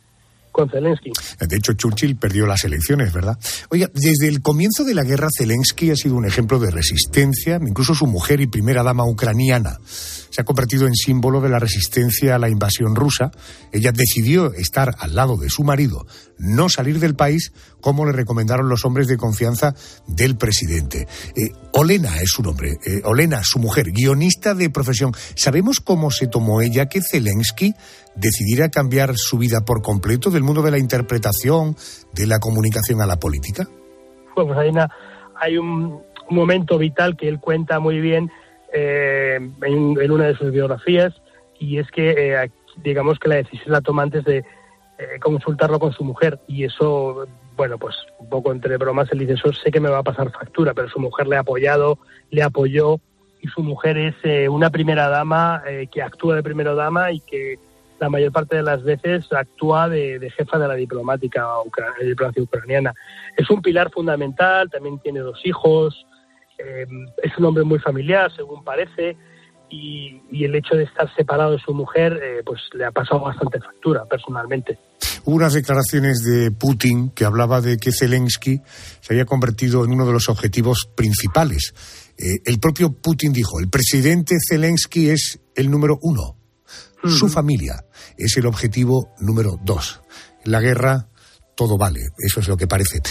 [0.53, 1.13] con Zelensky.
[1.41, 3.39] De hecho, Churchill perdió las elecciones, ¿verdad?
[3.71, 7.95] Oiga, desde el comienzo de la guerra, Zelensky ha sido un ejemplo de resistencia, incluso
[7.95, 9.79] su mujer y primera dama ucraniana.
[10.31, 13.31] Se ha convertido en símbolo de la resistencia a la invasión rusa.
[13.73, 16.07] Ella decidió estar al lado de su marido,
[16.39, 19.75] no salir del país, como le recomendaron los hombres de confianza
[20.07, 21.07] del presidente.
[21.37, 25.13] Eh, Olena es su nombre, eh, Olena, su mujer, guionista de profesión.
[25.35, 27.75] ¿Sabemos cómo se tomó ella que Zelensky
[28.17, 31.77] decidiera cambiar su vida por completo del mundo de la interpretación,
[32.13, 33.69] de la comunicación a la política?
[34.35, 34.71] Pues hay,
[35.41, 38.31] hay un momento vital que él cuenta muy bien
[38.73, 41.15] eh, en, en una de sus biografías
[41.59, 42.51] y es que eh,
[42.83, 47.27] digamos que la decisión la toma antes de eh, consultarlo con su mujer y eso
[47.57, 50.31] bueno pues un poco entre bromas él dice eso sé que me va a pasar
[50.31, 51.99] factura pero su mujer le ha apoyado
[52.31, 53.01] le apoyó
[53.43, 57.59] y su mujer es eh, una primera dama que actúa de primera dama y que
[57.99, 62.95] la mayor parte de las veces actúa de, jefa de la diplomática ucraniana.
[63.37, 66.07] Es un pilar fundamental también tiene dos hijos
[66.65, 66.87] eh,
[67.23, 69.17] es un hombre muy familiar, según parece,
[69.69, 73.21] y, y el hecho de estar separado de su mujer, eh, pues le ha pasado
[73.21, 74.79] bastante factura personalmente.
[75.25, 78.63] Hubo unas declaraciones de Putin que hablaba de que Zelensky
[79.01, 81.75] se había convertido en uno de los objetivos principales.
[82.19, 86.37] Eh, el propio Putin dijo, el presidente Zelensky es el número uno.
[87.03, 87.85] Su familia
[88.19, 90.03] es el objetivo número dos.
[90.45, 91.10] La guerra
[91.61, 93.03] todo vale, eso es lo que parece.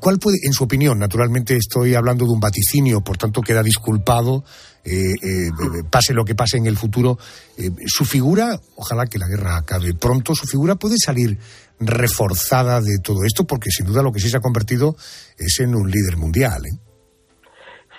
[0.00, 4.42] ¿Cuál puede, en su opinión, naturalmente estoy hablando de un vaticinio, por tanto queda disculpado,
[4.84, 5.50] eh, eh,
[5.88, 7.16] pase lo que pase en el futuro,
[7.56, 11.38] eh, su figura, ojalá que la guerra acabe pronto, su figura puede salir
[11.78, 14.96] reforzada de todo esto, porque sin duda lo que sí se ha convertido
[15.38, 16.62] es en un líder mundial.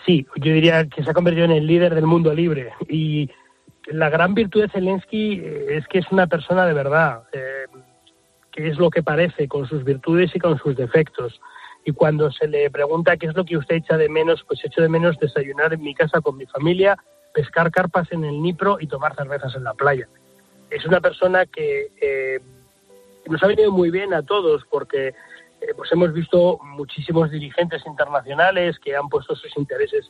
[0.06, 2.74] Sí, yo diría que se ha convertido en el líder del mundo libre.
[2.90, 3.30] Y
[3.88, 7.22] la gran virtud de Zelensky es que es una persona de verdad,
[8.56, 11.42] que es lo que parece, con sus virtudes y con sus defectos.
[11.84, 14.82] Y cuando se le pregunta qué es lo que usted echa de menos, pues echo
[14.82, 16.98] de menos desayunar en mi casa con mi familia,
[17.34, 20.08] pescar carpas en el Nipro y tomar cervezas en la playa.
[20.70, 22.40] Es una persona que eh,
[23.28, 25.14] nos ha venido muy bien a todos porque eh,
[25.76, 30.10] pues hemos visto muchísimos dirigentes internacionales que han puesto sus intereses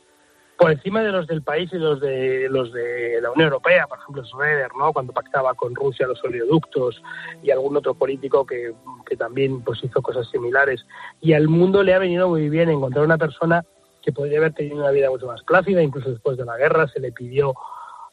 [0.58, 3.98] por encima de los del país y los de los de la Unión Europea, por
[3.98, 4.92] ejemplo Schroeder, ¿no?
[4.92, 7.02] cuando pactaba con Rusia los oleoductos
[7.42, 8.72] y algún otro político que,
[9.04, 10.86] que también pues hizo cosas similares.
[11.20, 13.64] Y al mundo le ha venido muy bien encontrar una persona
[14.02, 17.00] que podría haber tenido una vida mucho más plácida, incluso después de la guerra se
[17.00, 17.54] le pidió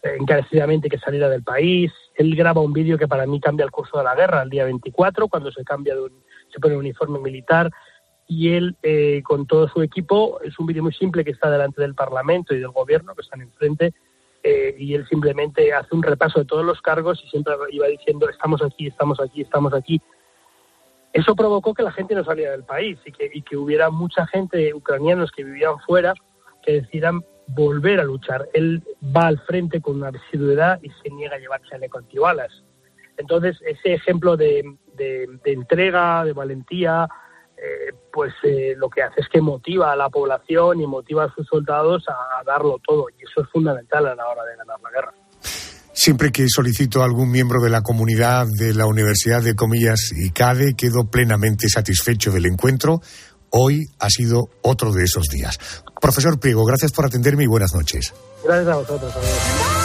[0.03, 1.91] encarecidamente que saliera del país.
[2.15, 4.65] Él graba un vídeo que para mí cambia el curso de la guerra, el día
[4.65, 7.71] 24, cuando se cambia de un, se pone un uniforme militar
[8.27, 11.81] y él eh, con todo su equipo, es un vídeo muy simple que está delante
[11.81, 13.93] del Parlamento y del Gobierno, que están enfrente,
[14.43, 18.29] eh, y él simplemente hace un repaso de todos los cargos y siempre iba diciendo
[18.29, 20.01] estamos aquí, estamos aquí, estamos aquí.
[21.13, 24.25] Eso provocó que la gente no saliera del país y que, y que hubiera mucha
[24.27, 26.13] gente, ucranianos que vivían fuera,
[26.63, 28.49] que decidieran volver a luchar.
[28.53, 28.83] Él
[29.15, 32.63] va al frente con una asiduidad y se niega a llevar chaleco antibalas.
[33.17, 37.07] Entonces, ese ejemplo de, de, de entrega, de valentía,
[37.57, 41.33] eh, pues eh, lo que hace es que motiva a la población y motiva a
[41.33, 43.05] sus soldados a, a darlo todo.
[43.09, 45.13] Y eso es fundamental a la hora de ganar la guerra.
[45.93, 50.31] Siempre que solicito a algún miembro de la comunidad de la Universidad de Comillas y
[50.31, 53.01] CADE, quedo plenamente satisfecho del encuentro.
[53.51, 55.59] Hoy ha sido otro de esos días.
[56.01, 58.13] Profesor Priego, gracias por atenderme y buenas noches.
[58.43, 59.15] Gracias a vosotros.
[59.15, 59.82] Adiós.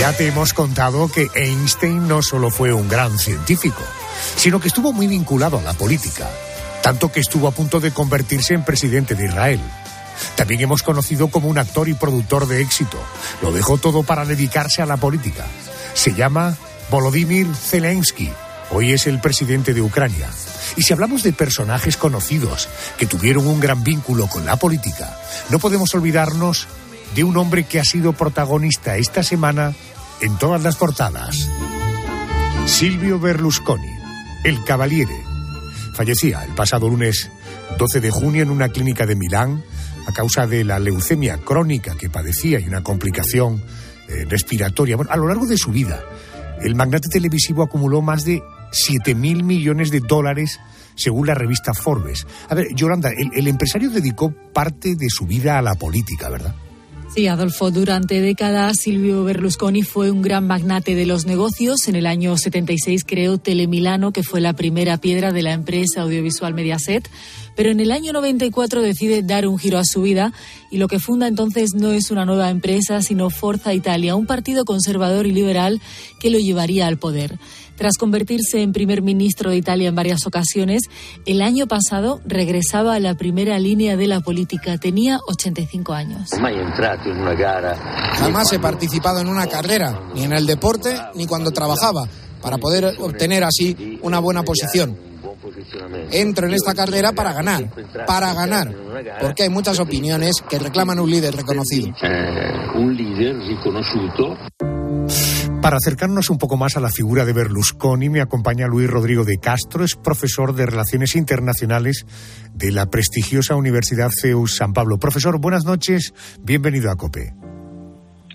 [0.00, 3.82] Ya te hemos contado que Einstein no solo fue un gran científico,
[4.34, 6.26] sino que estuvo muy vinculado a la política,
[6.82, 9.60] tanto que estuvo a punto de convertirse en presidente de Israel.
[10.36, 12.96] También hemos conocido como un actor y productor de éxito.
[13.42, 15.44] Lo dejó todo para dedicarse a la política.
[15.92, 16.56] Se llama
[16.90, 18.30] Volodymyr Zelensky.
[18.70, 20.30] Hoy es el presidente de Ucrania.
[20.78, 25.14] Y si hablamos de personajes conocidos que tuvieron un gran vínculo con la política,
[25.50, 26.68] no podemos olvidarnos
[27.14, 29.74] de un hombre que ha sido protagonista esta semana
[30.20, 31.48] en todas las portadas.
[32.66, 33.90] Silvio Berlusconi,
[34.44, 35.24] el Cavaliere.
[35.94, 37.30] Fallecía el pasado lunes
[37.78, 39.62] 12 de junio en una clínica de Milán
[40.06, 43.62] a causa de la leucemia crónica que padecía y una complicación
[44.08, 44.96] eh, respiratoria.
[44.96, 46.02] Bueno, a lo largo de su vida,
[46.62, 50.60] el magnate televisivo acumuló más de 7 mil millones de dólares
[50.94, 52.26] según la revista Forbes.
[52.48, 56.54] A ver, Yolanda, el, el empresario dedicó parte de su vida a la política, ¿verdad?
[57.12, 61.88] Sí, Adolfo, durante décadas Silvio Berlusconi fue un gran magnate de los negocios.
[61.88, 66.54] En el año 76 creó Telemilano, que fue la primera piedra de la empresa audiovisual
[66.54, 67.10] Mediaset.
[67.56, 70.32] Pero en el año 94 decide dar un giro a su vida
[70.70, 74.64] y lo que funda entonces no es una nueva empresa, sino Forza Italia, un partido
[74.64, 75.80] conservador y liberal
[76.20, 77.40] que lo llevaría al poder.
[77.80, 80.82] Tras convertirse en primer ministro de Italia en varias ocasiones,
[81.24, 84.76] el año pasado regresaba a la primera línea de la política.
[84.76, 86.28] Tenía 85 años.
[88.18, 92.06] Jamás he participado en una carrera, ni en el deporte, ni cuando trabajaba,
[92.42, 94.94] para poder obtener así una buena posición.
[96.12, 97.70] Entro en esta carrera para ganar,
[98.06, 98.74] para ganar,
[99.22, 101.88] porque hay muchas opiniones que reclaman un líder reconocido.
[102.74, 104.36] un líder reconocido.
[105.62, 109.36] Para acercarnos un poco más a la figura de Berlusconi, me acompaña Luis Rodrigo de
[109.36, 112.06] Castro, es profesor de Relaciones Internacionales
[112.54, 114.98] de la prestigiosa Universidad CEUS San Pablo.
[114.98, 117.34] Profesor, buenas noches, bienvenido a COPE.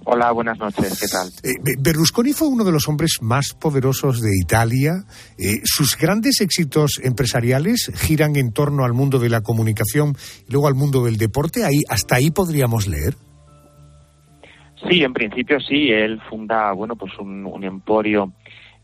[0.06, 1.32] Hola, buenas noches, ¿qué tal?
[1.42, 5.06] Eh, Berlusconi fue uno de los hombres más poderosos de Italia.
[5.40, 10.16] Eh, sus grandes éxitos empresariales giran en torno al mundo de la comunicación
[10.48, 11.66] y luego al mundo del deporte.
[11.66, 13.18] Ahí, hasta ahí podríamos leer.
[14.90, 15.92] Sí, en principio sí.
[15.92, 18.32] Él funda, bueno, pues un, un emporio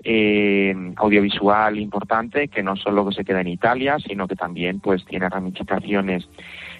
[0.03, 5.29] eh, audiovisual importante que no solo se queda en Italia, sino que también, pues, tiene
[5.29, 6.27] ramificaciones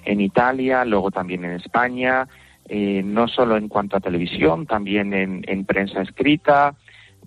[0.06, 2.28] en Italia, luego también en España.
[2.68, 6.74] Eh, no solo en cuanto a televisión, también en, en, prensa escrita.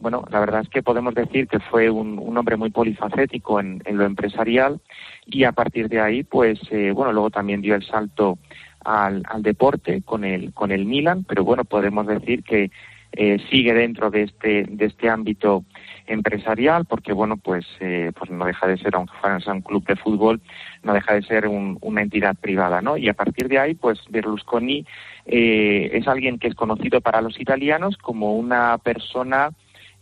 [0.00, 3.82] Bueno, la verdad es que podemos decir que fue un, un hombre muy polifacético en,
[3.84, 4.80] en, lo empresarial
[5.26, 8.38] y a partir de ahí, pues, eh, bueno, luego también dio el salto
[8.84, 12.70] al, al, deporte con el, con el Milan, pero bueno, podemos decir que
[13.16, 15.64] eh, sigue dentro de este, de este ámbito
[16.06, 19.96] empresarial porque bueno pues eh, pues no deja de ser aunque fuera un club de
[19.96, 20.40] fútbol
[20.82, 24.00] no deja de ser un, una entidad privada no y a partir de ahí pues
[24.10, 24.84] Berlusconi
[25.26, 29.50] eh, es alguien que es conocido para los italianos como una persona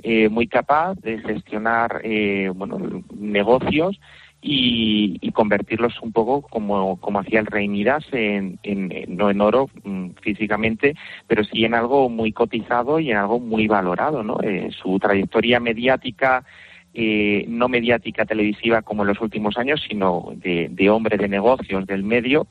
[0.03, 4.01] eh, muy capaz de gestionar eh, bueno negocios
[4.45, 9.41] y, y, convertirlos un poco como, como hacía el rey Midas, en, en, no en
[9.41, 10.97] oro mm, físicamente,
[11.29, 14.25] pero sí en algo muy cotizado y en algo muy valorado.
[14.25, 14.41] ¿no?
[14.43, 16.45] Eh, su trayectoria mediática,
[16.93, 21.87] eh, no mediática televisiva como en los últimos años, sino de, de, hombre de negocios
[21.87, 22.49] del medio,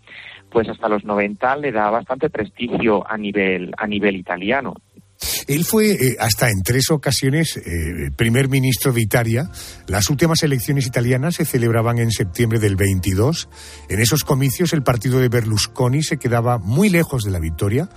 [0.49, 4.75] pues hasta los 90 le da bastante prestigio a nivel, a nivel italiano.
[5.47, 9.49] Él fue eh, hasta en tres ocasiones eh, primer ministro de Italia.
[9.87, 13.49] Las últimas elecciones italianas se celebraban en septiembre del 22.
[13.89, 17.89] En esos comicios el partido de Berlusconi se quedaba muy lejos de la victoria.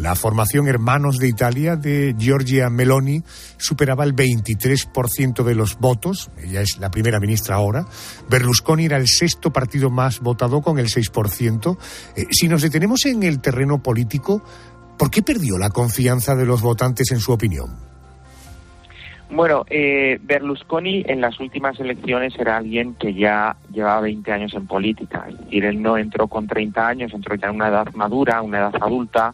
[0.00, 3.22] La formación Hermanos de Italia de Giorgia Meloni
[3.58, 6.30] superaba el 23% de los votos.
[6.42, 7.86] Ella es la primera ministra ahora.
[8.28, 11.76] Berlusconi era el sexto partido más votado con el 6%.
[12.16, 14.42] Eh, si nos detenemos en el terreno político,
[15.00, 17.70] ¿Por qué perdió la confianza de los votantes en su opinión?
[19.30, 24.66] Bueno, eh, Berlusconi en las últimas elecciones era alguien que ya llevaba 20 años en
[24.66, 25.24] política.
[25.26, 28.58] Es decir, él no entró con 30 años, entró ya en una edad madura, una
[28.58, 29.32] edad adulta.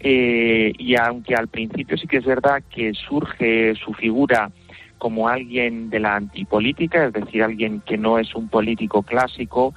[0.00, 4.50] Eh, y aunque al principio sí que es verdad que surge su figura
[4.96, 9.74] como alguien de la antipolítica, es decir, alguien que no es un político clásico,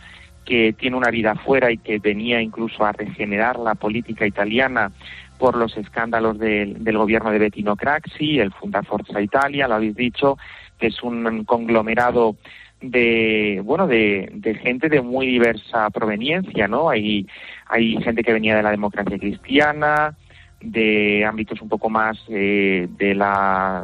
[0.47, 4.91] que tiene una vida afuera y que venía incluso a regenerar la política italiana
[5.37, 10.37] por los escándalos del, gobierno de Bettino Craxi, el funda Forza Italia, lo habéis dicho,
[10.79, 12.37] que es un conglomerado
[12.79, 17.25] de bueno de, de, gente de muy diversa proveniencia no hay
[17.65, 20.15] hay gente que venía de la democracia cristiana
[20.61, 23.83] de ámbitos un poco más eh, de la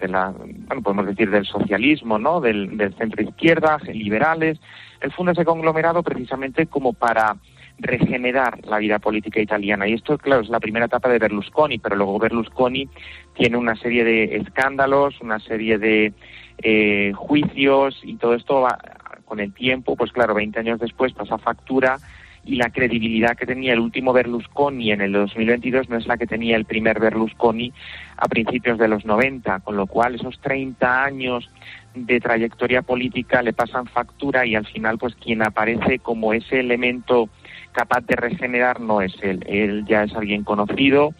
[0.00, 4.58] de la bueno podemos decir del socialismo no del, centro izquierda liberales
[5.00, 7.36] él funda ese conglomerado precisamente como para
[7.78, 9.86] regenerar la vida política italiana.
[9.86, 12.88] Y esto, claro, es la primera etapa de Berlusconi, pero luego Berlusconi
[13.34, 16.12] tiene una serie de escándalos, una serie de
[16.58, 18.78] eh, juicios y todo esto va,
[19.24, 21.98] con el tiempo, pues claro, 20 años después pasa factura
[22.44, 26.26] y la credibilidad que tenía el último Berlusconi en el 2022 no es la que
[26.26, 27.72] tenía el primer Berlusconi
[28.16, 31.50] a principios de los 90, con lo cual esos 30 años
[31.94, 37.28] de trayectoria política le pasan factura y al final pues quien aparece como ese elemento
[37.72, 41.14] capaz de regenerar no es él, él ya es alguien conocido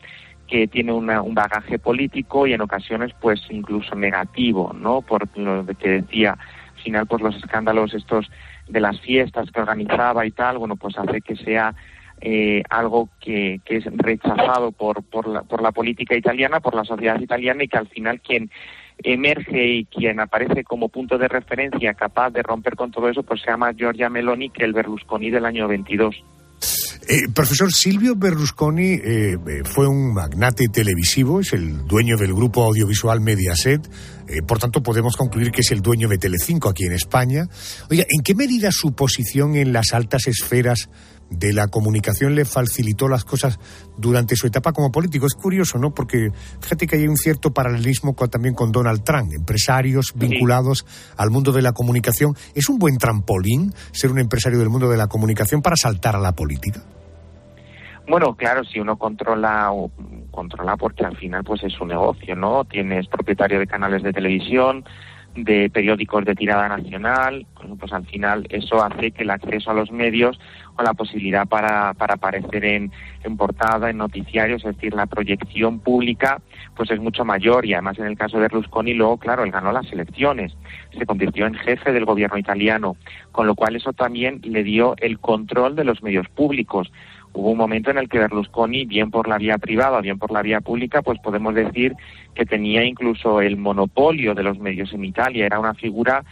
[0.46, 5.02] que tiene una, un bagaje político y en ocasiones pues incluso negativo, ¿no?
[5.02, 6.32] Por lo que decía,
[6.76, 8.30] al final pues los escándalos estos
[8.68, 11.74] de las fiestas que organizaba y tal, bueno, pues hace que sea
[12.20, 16.84] eh, algo que, que, es rechazado por, por, la, por la política italiana, por la
[16.84, 18.50] sociedad italiana y que al final quien
[19.02, 23.40] emerge y quien aparece como punto de referencia capaz de romper con todo eso, pues
[23.42, 26.24] se llama Giorgia Meloni, que el Berlusconi del año 22.
[27.10, 33.22] Eh, profesor Silvio Berlusconi eh, fue un magnate televisivo, es el dueño del grupo audiovisual
[33.22, 33.88] Mediaset,
[34.28, 37.48] eh, por tanto podemos concluir que es el dueño de Telecinco aquí en España.
[37.90, 40.90] Oiga, ¿en qué medida su posición en las altas esferas
[41.30, 43.58] de la comunicación le facilitó las cosas
[43.98, 45.26] durante su etapa como político.
[45.26, 45.92] Es curioso, ¿no?
[45.92, 46.30] Porque
[46.60, 50.86] fíjate que hay un cierto paralelismo con- también con Donald Trump, empresarios vinculados
[51.16, 52.34] al mundo de la comunicación.
[52.54, 56.18] ¿Es un buen trampolín ser un empresario del mundo de la comunicación para saltar a
[56.20, 56.82] la política?
[58.08, 59.70] Bueno, claro, si uno controla
[60.30, 62.64] controla porque al final pues es un negocio, ¿no?
[62.64, 64.84] Tienes propietario de canales de televisión,
[65.34, 67.46] de periódicos de tirada nacional,
[67.78, 70.40] pues al final eso hace que el acceso a los medios
[70.76, 72.90] o la posibilidad para, para aparecer en,
[73.24, 76.40] en portada, en noticiarios, es decir, la proyección pública,
[76.76, 79.70] pues es mucho mayor y además en el caso de Berlusconi luego, claro, él ganó
[79.70, 80.56] las elecciones,
[80.96, 82.96] se convirtió en jefe del gobierno italiano,
[83.32, 86.90] con lo cual eso también le dio el control de los medios públicos.
[87.38, 90.42] Hubo un momento en el que Berlusconi, bien por la vía privada, bien por la
[90.42, 91.94] vía pública, pues podemos decir
[92.34, 95.46] que tenía incluso el monopolio de los medios en Italia.
[95.46, 96.24] Era una figura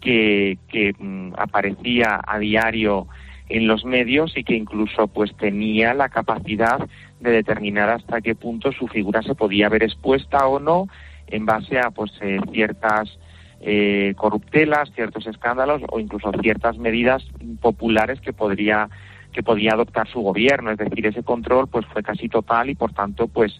[0.00, 3.08] que, que mm, aparecía a diario
[3.48, 6.78] en los medios y que incluso pues tenía la capacidad
[7.18, 10.86] de determinar hasta qué punto su figura se podía ver expuesta o no
[11.26, 13.18] en base a pues eh, ciertas
[13.62, 17.24] eh, corruptelas, ciertos escándalos o incluso ciertas medidas
[17.60, 18.88] populares que podría
[19.32, 22.92] que podía adoptar su gobierno, es decir, ese control pues fue casi total y por
[22.92, 23.52] tanto pues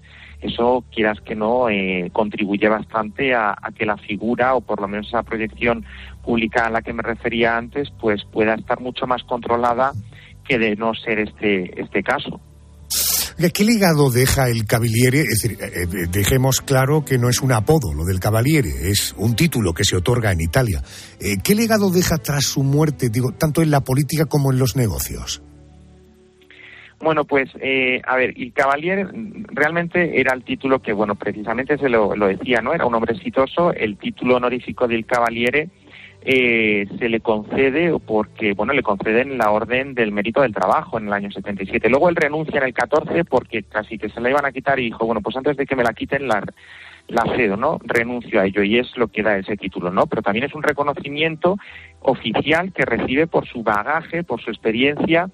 [0.43, 5.07] eso quieras que no eh, contribuye bastante a, que la figura o por lo menos
[5.07, 5.85] esa proyección
[6.25, 9.93] pública a la que me refería antes pues pueda estar mucho más controlada
[10.45, 12.41] que de no ser este este caso.
[13.55, 15.23] ¿Qué legado deja el Cavaliere?
[15.23, 19.15] Es decir, eh, eh, dejemos claro que no es un apodo lo del Cavaliere, es
[19.17, 20.83] un título que se otorga en Italia.
[21.43, 25.43] ¿Qué legado deja tras su muerte, digo, tanto en la política como en los negocios?
[27.03, 29.09] Bueno, pues, eh, a ver, el Cavalier
[29.49, 32.73] realmente era el título que, bueno, precisamente se lo, lo decía, ¿no?
[32.73, 33.73] Era un hombre exitoso.
[33.73, 35.69] El título honorífico del Cavaliere
[36.25, 41.09] eh, se le concede porque, bueno, le conceden la Orden del Mérito del Trabajo en
[41.09, 41.89] el año 77.
[41.89, 44.85] Luego él renuncia en el 14 porque casi que se la iban a quitar y
[44.85, 46.45] dijo, bueno, pues antes de que me la quiten la,
[47.09, 47.81] la cedo, ¿no?
[47.83, 50.07] Renuncio a ello y es lo que da ese título, ¿no?
[50.07, 51.57] Pero también es un reconocimiento
[51.99, 55.29] oficial que recibe por su bagaje, por su experiencia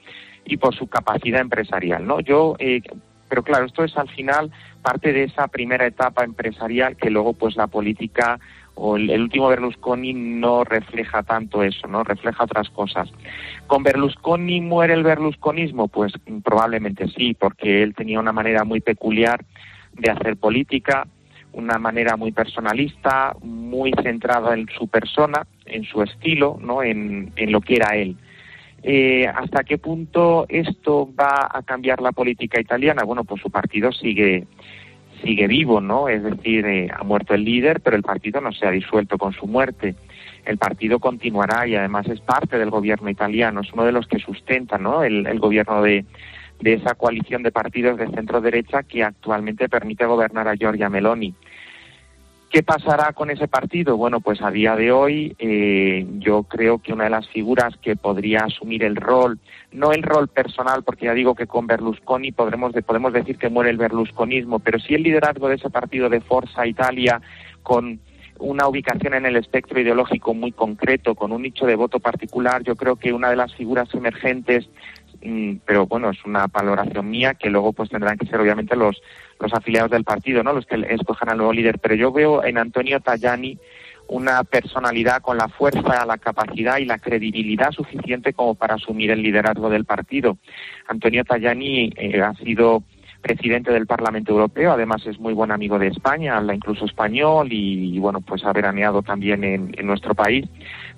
[0.48, 2.20] y por su capacidad empresarial, ¿no?
[2.20, 2.80] Yo, eh,
[3.28, 4.50] pero claro, esto es al final
[4.82, 8.40] parte de esa primera etapa empresarial que luego, pues, la política
[8.74, 12.04] o el, último Berlusconi no refleja tanto eso, ¿no?
[12.04, 13.10] Refleja otras cosas.
[13.66, 15.88] ¿Con Berlusconi muere el berlusconismo?
[15.88, 19.44] Pues mm, probablemente sí, porque él tenía una manera muy peculiar
[19.94, 21.06] de hacer política,
[21.52, 26.82] una manera muy personalista, muy centrada en su persona, en su estilo, ¿no?
[26.82, 28.16] En, en lo que era él.
[28.82, 33.02] Eh, ¿Hasta qué punto esto va a cambiar la política italiana?
[33.04, 34.46] Bueno, pues su partido sigue
[35.22, 36.08] sigue vivo, ¿no?
[36.08, 39.32] Es decir, eh, ha muerto el líder, pero el partido no se ha disuelto con
[39.32, 39.96] su muerte.
[40.44, 44.20] El partido continuará y además es parte del gobierno italiano, es uno de los que
[44.20, 45.02] sustenta, ¿no?
[45.02, 46.04] El, el gobierno de,
[46.60, 51.34] de esa coalición de partidos de centro derecha que actualmente permite gobernar a Giorgia Meloni.
[52.50, 53.98] ¿Qué pasará con ese partido?
[53.98, 57.94] Bueno, pues a día de hoy eh, yo creo que una de las figuras que
[57.94, 59.38] podría asumir el rol,
[59.70, 63.68] no el rol personal, porque ya digo que con Berlusconi podremos, podemos decir que muere
[63.68, 67.20] el berlusconismo, pero sí el liderazgo de ese partido de Forza Italia
[67.62, 68.00] con
[68.38, 72.76] una ubicación en el espectro ideológico muy concreto, con un nicho de voto particular, yo
[72.76, 74.70] creo que una de las figuras emergentes
[75.22, 78.96] mm, pero bueno, es una valoración mía que luego pues tendrán que ser obviamente los
[79.40, 80.52] los afiliados del partido, ¿no?
[80.52, 83.58] Los que escojan al nuevo líder, pero yo veo en Antonio Tajani
[84.08, 89.22] una personalidad con la fuerza, la capacidad y la credibilidad suficiente como para asumir el
[89.22, 90.38] liderazgo del partido.
[90.88, 92.82] Antonio Tajani eh, ha sido
[93.20, 97.98] presidente del Parlamento Europeo, además es muy buen amigo de España, habla incluso español y,
[97.98, 100.46] bueno, pues ha veraneado también en, en, nuestro país,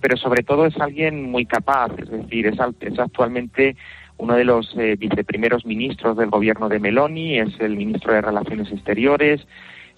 [0.01, 3.75] pero sobre todo es alguien muy capaz, es decir, es, es actualmente
[4.21, 8.71] uno de los eh, viceprimeros ministros del gobierno de Meloni, es el ministro de Relaciones
[8.71, 9.47] Exteriores,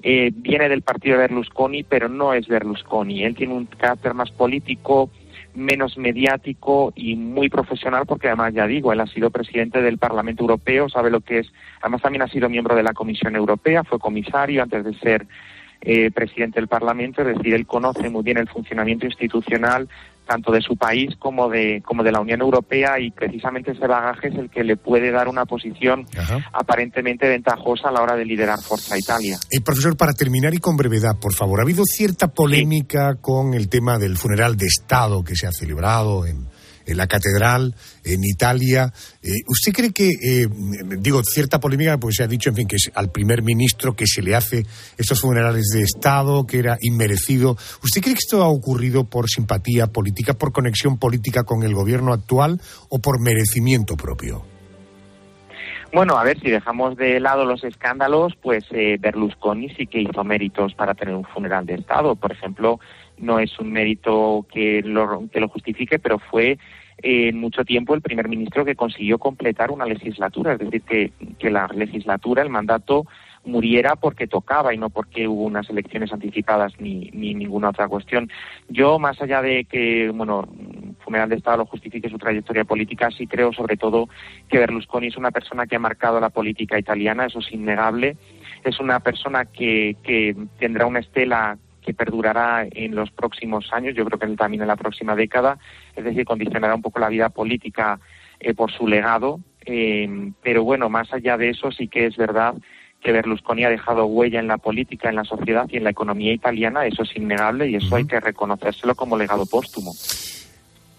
[0.03, 3.25] eh, viene del partido de Berlusconi, pero no es Berlusconi.
[3.25, 5.11] Él tiene un carácter más político,
[5.55, 10.45] menos mediático y muy profesional, porque además, ya digo, él ha sido presidente del Parlamento
[10.45, 13.99] Europeo, sabe lo que es, además también ha sido miembro de la Comisión Europea, fue
[13.99, 15.27] comisario antes de ser
[15.83, 19.89] eh, presidente del Parlamento, es decir, él conoce muy bien el funcionamiento institucional
[20.27, 24.29] tanto de su país como de como de la Unión Europea y precisamente ese bagaje
[24.29, 26.39] es el que le puede dar una posición Ajá.
[26.53, 29.39] aparentemente ventajosa a la hora de liderar Forza Italia.
[29.51, 33.19] Eh, profesor, para terminar y con brevedad, por favor, ha habido cierta polémica sí.
[33.21, 36.47] con el tema del funeral de Estado que se ha celebrado en,
[36.87, 37.75] en la catedral
[38.05, 38.93] en Italia.
[39.23, 40.47] Eh, ¿Usted cree que, eh,
[40.99, 44.07] digo, cierta polémica, pues se ha dicho, en fin, que es al primer ministro que
[44.07, 44.65] se le hace
[44.99, 47.57] estos funerales de Estado, que era inmerecido?
[47.83, 52.13] ¿Usted cree que esto ha ocurrido por simpatía política, por conexión política con el gobierno
[52.13, 54.45] actual o por merecimiento propio?
[55.93, 60.25] Bueno, a ver, si dejamos de lado los escándalos, pues eh, Berlusconi sí que hizo
[60.25, 62.17] méritos para tener un funeral de Estado.
[62.17, 62.81] Por ejemplo,
[63.23, 66.59] no es un mérito que lo, que lo justifique, pero fue
[67.03, 71.13] eh, en mucho tiempo el primer ministro que consiguió completar una legislatura, es decir, que,
[71.39, 73.07] que la legislatura, el mandato
[73.45, 78.31] muriera porque tocaba y no porque hubo unas elecciones anticipadas ni, ni ninguna otra cuestión.
[78.69, 80.49] Yo, más allá de que, bueno,
[81.01, 84.09] funeral de Estado lo justifique su trayectoria política, sí creo sobre todo
[84.49, 88.17] que Berlusconi es una persona que ha marcado la política italiana, eso es innegable.
[88.65, 94.05] Es una persona que, que tendrá una estela que perdurará en los próximos años, yo
[94.05, 95.59] creo que también en la próxima década,
[95.95, 98.01] es decir, condicionará un poco la vida política
[98.41, 99.41] eh, por su legado.
[99.65, 102.55] Eh, pero bueno, más allá de eso, sí que es verdad
[103.03, 106.33] que Berlusconi ha dejado huella en la política, en la sociedad y en la economía
[106.33, 109.93] italiana, eso es innegable y eso hay que reconocérselo como legado póstumo.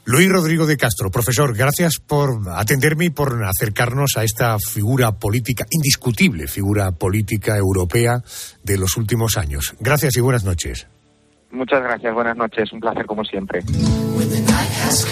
[0.05, 5.65] Luis Rodrigo de Castro, profesor, gracias por atenderme y por acercarnos a esta figura política,
[5.69, 8.21] indiscutible figura política europea
[8.63, 9.73] de los últimos años.
[9.79, 10.87] Gracias y buenas noches.
[11.51, 13.61] Muchas gracias, buenas noches, un placer como siempre.
[13.61, 15.05] When the night has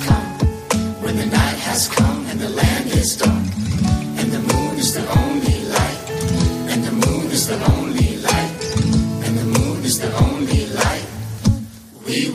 [0.00, 0.34] come,
[1.04, 3.43] when the night has come and the land is dark.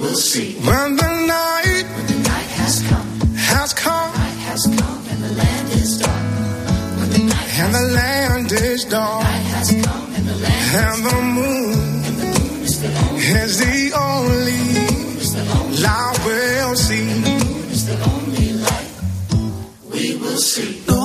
[0.10, 0.54] Will see.
[0.56, 5.34] When the night, when the night has come, has come, night has come and the
[5.42, 6.24] land is dark.
[7.00, 9.24] When the night and the land is dark.
[9.24, 11.74] Night has come and the land and the moon,
[12.08, 12.92] and the moon is the
[14.08, 14.62] only,
[15.22, 17.06] is the only light we'll see.
[17.06, 18.92] The moon is the only light
[19.92, 20.99] we will see.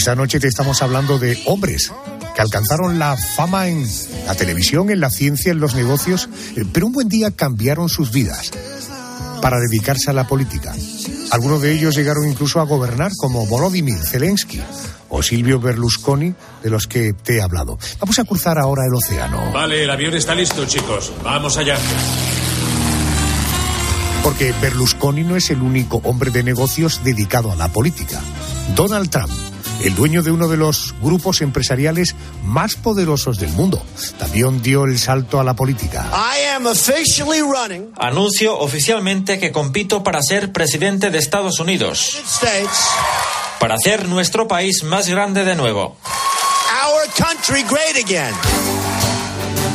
[0.00, 1.92] Esta noche te estamos hablando de hombres
[2.34, 3.86] que alcanzaron la fama en
[4.24, 8.10] la televisión, en la ciencia, en los negocios, eh, pero un buen día cambiaron sus
[8.10, 8.50] vidas
[9.42, 10.74] para dedicarse a la política.
[11.32, 14.62] Algunos de ellos llegaron incluso a gobernar, como Volodymyr Zelensky
[15.10, 17.78] o Silvio Berlusconi, de los que te he hablado.
[17.98, 19.52] Vamos a cruzar ahora el océano.
[19.52, 21.12] Vale, el avión está listo, chicos.
[21.22, 21.76] Vamos allá.
[24.24, 28.18] Porque Berlusconi no es el único hombre de negocios dedicado a la política.
[28.74, 29.30] Donald Trump,
[29.82, 32.14] el dueño de uno de los grupos empresariales
[32.44, 33.82] más poderosos del mundo,
[34.18, 36.10] también dio el salto a la política.
[36.12, 42.86] I am officially running Anuncio oficialmente que compito para ser presidente de Estados Unidos, States,
[43.58, 45.96] para hacer nuestro país más grande de nuevo.
[46.82, 48.89] our country great again.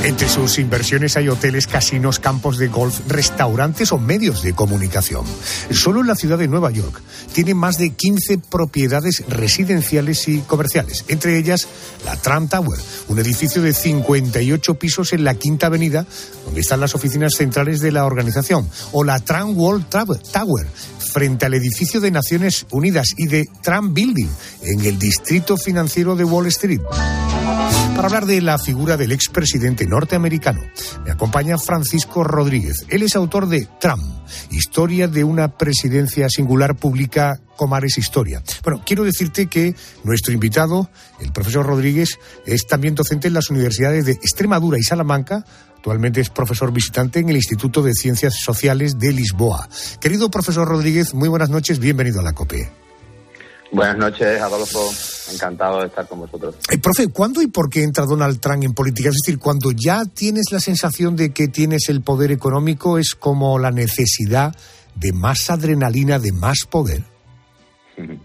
[0.05, 5.25] Entre sus inversiones hay hoteles, casinos, campos de golf, restaurantes o medios de comunicación.
[5.71, 7.01] Solo en la ciudad de Nueva York
[7.33, 11.67] tiene más de 15 propiedades residenciales y comerciales, entre ellas
[12.05, 16.05] la Trump Tower, un edificio de 58 pisos en la Quinta Avenida,
[16.45, 20.67] donde están las oficinas centrales de la organización, o la Trump World Tower,
[20.99, 24.29] frente al edificio de Naciones Unidas y de Trump Building,
[24.61, 26.81] en el distrito financiero de Wall Street.
[27.95, 30.61] Para hablar de la figura del expresidente norteamericano,
[31.05, 32.85] me acompaña Francisco Rodríguez.
[32.89, 34.03] Él es autor de Trump,
[34.51, 38.43] Historia de una presidencia singular pública Comares Historia.
[38.63, 40.89] Bueno, quiero decirte que nuestro invitado,
[41.21, 45.45] el profesor Rodríguez, es también docente en las universidades de Extremadura y Salamanca.
[45.77, 49.69] Actualmente es profesor visitante en el Instituto de Ciencias Sociales de Lisboa.
[50.01, 52.84] Querido profesor Rodríguez, muy buenas noches, bienvenido a la COPE.
[53.71, 54.79] Buenas noches, Adolfo.
[55.33, 56.55] Encantado de estar con vosotros.
[56.71, 59.09] Eh, profe, ¿cuándo y por qué entra Donald Trump en política?
[59.09, 63.57] Es decir, cuando ya tienes la sensación de que tienes el poder económico, es como
[63.57, 64.55] la necesidad
[64.95, 67.01] de más adrenalina, de más poder.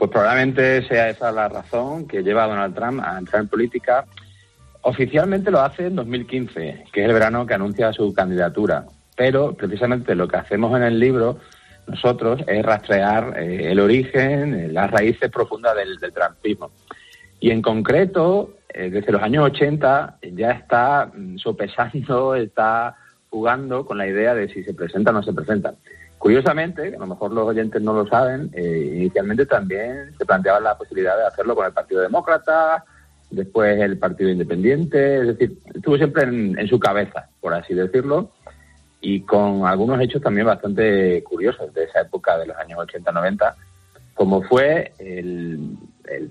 [0.00, 4.06] Pues probablemente sea esa la razón que lleva a Donald Trump a entrar en política.
[4.80, 8.86] Oficialmente lo hace en 2015, que es el verano que anuncia su candidatura.
[9.14, 11.40] Pero precisamente lo que hacemos en el libro
[11.86, 16.12] nosotros es rastrear eh, el origen, eh, las raíces profundas del, del.
[17.40, 22.96] Y en concreto, eh, desde los años 80 ya está mm, sopesando, está
[23.28, 25.74] jugando con la idea de si se presenta o no se presenta.
[26.18, 31.16] Curiosamente, a lo mejor los oyentes no lo saben, inicialmente también se planteaba la posibilidad
[31.16, 32.84] de hacerlo con el Partido Demócrata,
[33.30, 38.32] después el Partido Independiente, es decir, estuvo siempre en su cabeza, por así decirlo,
[39.00, 43.54] y con algunos hechos también bastante curiosos de esa época de los años 80-90,
[44.14, 45.76] como fue el,
[46.08, 46.30] el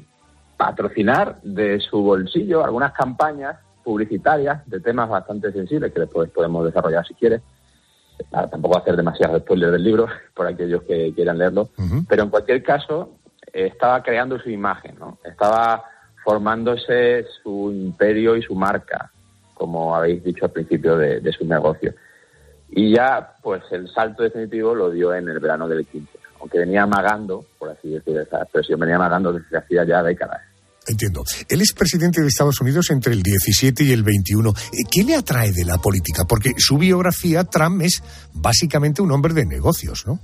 [0.57, 7.07] patrocinar de su bolsillo algunas campañas publicitarias de temas bastante sensibles que después podemos desarrollar
[7.07, 7.41] si quieres.
[8.29, 11.69] Tampoco hacer demasiado spoiler del libro por aquellos que quieran leerlo,
[12.07, 13.15] pero en cualquier caso
[13.53, 15.17] eh, estaba creando su imagen, ¿no?
[15.23, 15.85] Estaba
[16.23, 19.09] formándose su imperio y su marca,
[19.53, 21.93] como habéis dicho al principio de, de su negocio.
[22.71, 26.83] Y ya, pues el salto definitivo lo dio en el verano del 15, aunque venía
[26.83, 30.41] amagando, por así decir esa expresión, venía amagando desde hacía ya décadas.
[30.87, 31.23] Entiendo.
[31.47, 34.49] Él es presidente de Estados Unidos entre el 17 y el 21.
[34.49, 34.53] Eh,
[34.89, 36.23] ¿Qué le atrae de la política?
[36.27, 38.01] Porque su biografía, Trump, es
[38.33, 40.19] básicamente un hombre de negocios, ¿no?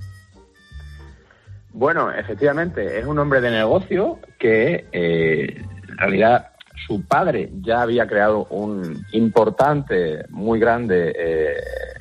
[1.72, 6.52] Bueno, efectivamente, es un hombre de negocio que eh, en realidad
[6.86, 11.54] su padre ya había creado un importante, muy grande eh,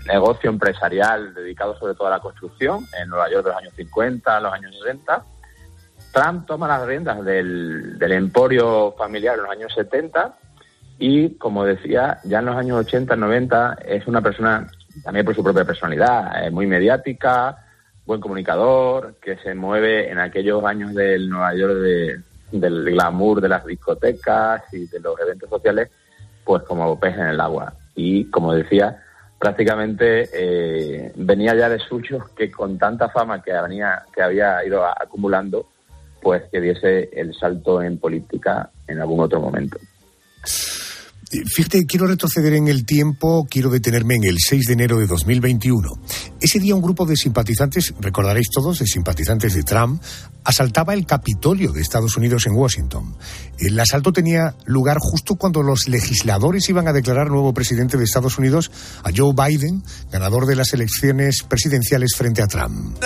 [0.05, 4.39] negocio empresarial dedicado sobre todo a la construcción en Nueva York de los años 50,
[4.39, 5.25] los años 60.
[6.13, 10.33] Trump toma las riendas del, emporio familiar en los años 70
[10.97, 14.67] y, como decía, ya en los años 80, 90 es una persona,
[15.03, 17.57] también por su propia personalidad, eh, muy mediática,
[18.05, 23.49] buen comunicador, que se mueve en aquellos años del Nueva York de, del glamour de
[23.49, 25.89] las discotecas y de los eventos sociales,
[26.45, 27.73] pues como pez en el agua.
[27.93, 29.03] Y como decía,
[29.39, 34.85] prácticamente eh, venía ya de suyo que con tanta fama que venía, que había ido
[34.85, 35.67] acumulando,
[36.21, 39.77] pues que diese el salto en política en algún otro momento.
[41.31, 45.07] Eh, Fíjate, quiero retroceder en el tiempo, quiero detenerme en el 6 de enero de
[45.07, 45.89] 2021.
[46.45, 49.99] Ese día un grupo de simpatizantes, recordaréis todos, de simpatizantes de Trump,
[50.43, 53.17] asaltaba el Capitolio de Estados Unidos en Washington.
[53.57, 58.37] El asalto tenía lugar justo cuando los legisladores iban a declarar nuevo presidente de Estados
[58.37, 58.69] Unidos
[59.03, 59.81] a Joe Biden,
[60.11, 62.99] ganador de las elecciones presidenciales frente a Trump.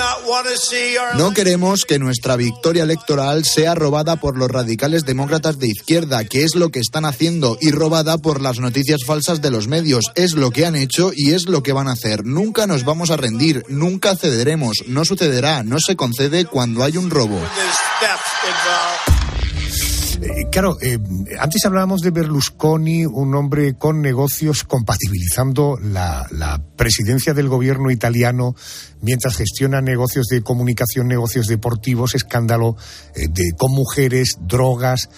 [1.18, 6.44] No queremos que nuestra victoria electoral sea robada por los radicales demócratas de izquierda, que
[6.44, 10.12] es lo que están haciendo, y robada por las noticias falsas de los medios.
[10.16, 12.26] Es lo que han hecho y es lo que van a hacer.
[12.26, 13.29] Nunca nos vamos a rendir,
[13.68, 17.40] nunca cederemos, no sucederá, no se concede cuando hay un robo.
[20.22, 21.00] Eh, claro, eh,
[21.40, 26.28] antes hablábamos de Berlusconi, un hombre con negocios compatibilizando la,
[26.76, 28.56] presidencia del gobierno italiano
[29.02, 32.76] mientras gestiona negocios de comunicación, negocios deportivos, escándalo
[33.16, 35.10] eh, de, con mujeres, drogas.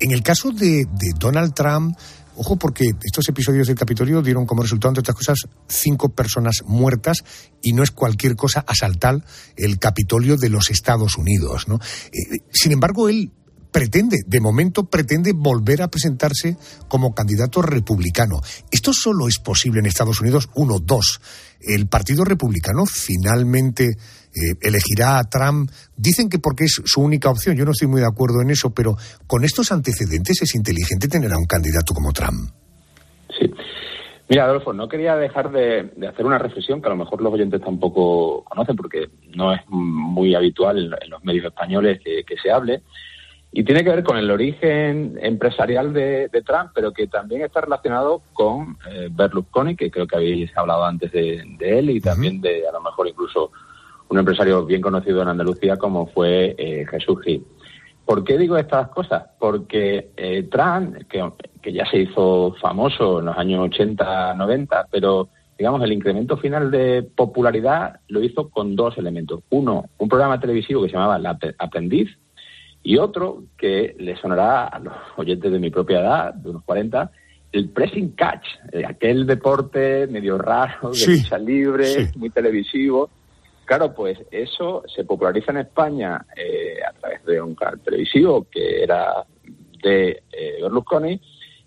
[0.00, 0.86] En el caso de
[1.18, 1.96] Donald Trump,
[2.36, 7.24] Ojo porque estos episodios del Capitolio dieron como resultado, entre otras cosas, cinco personas muertas
[7.62, 9.24] y no es cualquier cosa asaltar
[9.56, 11.68] el Capitolio de los Estados Unidos.
[11.68, 11.76] ¿no?
[12.12, 13.30] Eh, sin embargo, él
[13.74, 16.56] pretende, de momento pretende volver a presentarse
[16.86, 18.40] como candidato republicano.
[18.70, 20.48] Esto solo es posible en Estados Unidos.
[20.54, 21.20] Uno, dos.
[21.60, 23.96] El Partido Republicano finalmente
[24.34, 25.70] eh, elegirá a Trump.
[25.96, 27.56] Dicen que porque es su única opción.
[27.56, 31.32] Yo no estoy muy de acuerdo en eso, pero con estos antecedentes es inteligente tener
[31.32, 32.50] a un candidato como Trump.
[33.38, 33.50] Sí.
[34.28, 37.32] Mira, Adolfo, no quería dejar de, de, hacer una reflexión que a lo mejor los
[37.32, 42.36] oyentes tampoco conocen porque no es muy habitual en, en los medios españoles que, que,
[42.38, 42.82] se hable.
[43.52, 47.60] Y tiene que ver con el origen empresarial de, de Trump, pero que también está
[47.60, 52.40] relacionado con eh, Berlusconi, que creo que habéis hablado antes de, de él, y también
[52.40, 53.52] de a lo mejor incluso
[54.08, 57.44] un empresario bien conocido en Andalucía como fue eh, Jesús Gil.
[58.04, 59.24] ¿Por qué digo estas cosas?
[59.38, 61.26] Porque eh, Trump, que,
[61.62, 66.70] que, ya se hizo famoso en los años 80, 90, pero digamos el incremento final
[66.70, 69.40] de popularidad lo hizo con dos elementos.
[69.50, 72.10] Uno, un programa televisivo que se llamaba La Aprendiz
[72.82, 77.10] y otro que le sonará a los oyentes de mi propia edad, de unos 40,
[77.52, 82.18] el pressing catch, eh, aquel deporte medio raro, de sí, lucha libre, sí.
[82.18, 83.08] muy televisivo,
[83.64, 88.82] Claro, pues eso se populariza en España eh, a través de un canal televisivo que
[88.82, 89.24] era
[89.82, 91.20] de eh, Berlusconi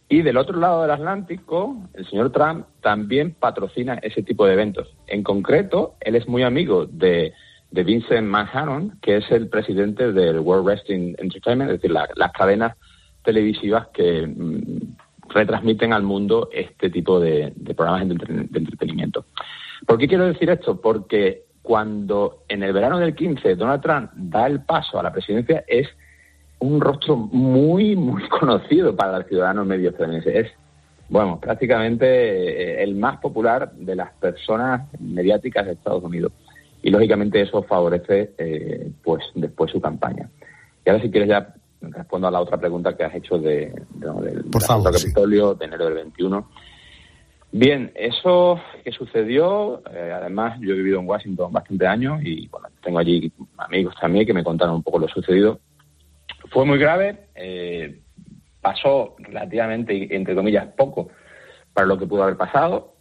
[0.09, 4.95] y del otro lado del Atlántico, el señor Trump también patrocina ese tipo de eventos.
[5.07, 7.33] En concreto, él es muy amigo de,
[7.71, 12.31] de Vincent Manhattan, que es el presidente del World Wrestling Entertainment, es decir, la, las
[12.31, 12.77] cadenas
[13.23, 14.95] televisivas que mm,
[15.29, 19.25] retransmiten al mundo este tipo de, de programas de, de entretenimiento.
[19.85, 20.79] ¿Por qué quiero decir esto?
[20.79, 25.65] Porque cuando en el verano del 15 Donald Trump da el paso a la presidencia
[25.67, 25.85] es
[26.59, 30.45] un rostro muy, muy conocido para los ciudadanos medio estadounidenses.
[30.45, 30.51] Es,
[31.09, 36.31] bueno, prácticamente el más popular de las personas mediáticas de Estados Unidos.
[36.81, 40.29] Y lógicamente eso favorece eh, pues después su campaña.
[40.85, 44.21] Y ahora si quieres ya respondo a la otra pregunta que has hecho de, de,
[44.21, 45.59] del Por favor, Capitolio sí.
[45.59, 46.49] de enero del 21.
[47.51, 52.67] Bien, eso que sucedió, eh, además yo he vivido en Washington bastante años y bueno,
[52.83, 55.59] tengo allí amigos también que me contaron un poco lo sucedido.
[56.51, 58.01] Fue muy grave, eh,
[58.61, 61.09] pasó relativamente, entre comillas, poco
[61.73, 62.95] para lo que pudo haber pasado.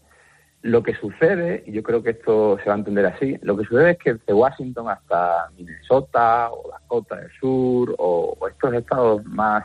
[0.63, 3.65] Lo que sucede, y yo creo que esto se va a entender así, lo que
[3.65, 9.25] sucede es que de Washington hasta Minnesota o Dakota del Sur o, o estos estados
[9.25, 9.65] más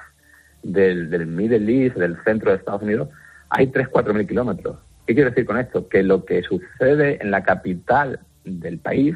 [0.64, 3.10] del, del Middle East, del centro de Estados Unidos,
[3.52, 4.78] hay 3-4 mil kilómetros.
[5.06, 5.88] ¿Qué quiero decir con esto?
[5.90, 9.16] Que lo que sucede en la capital del país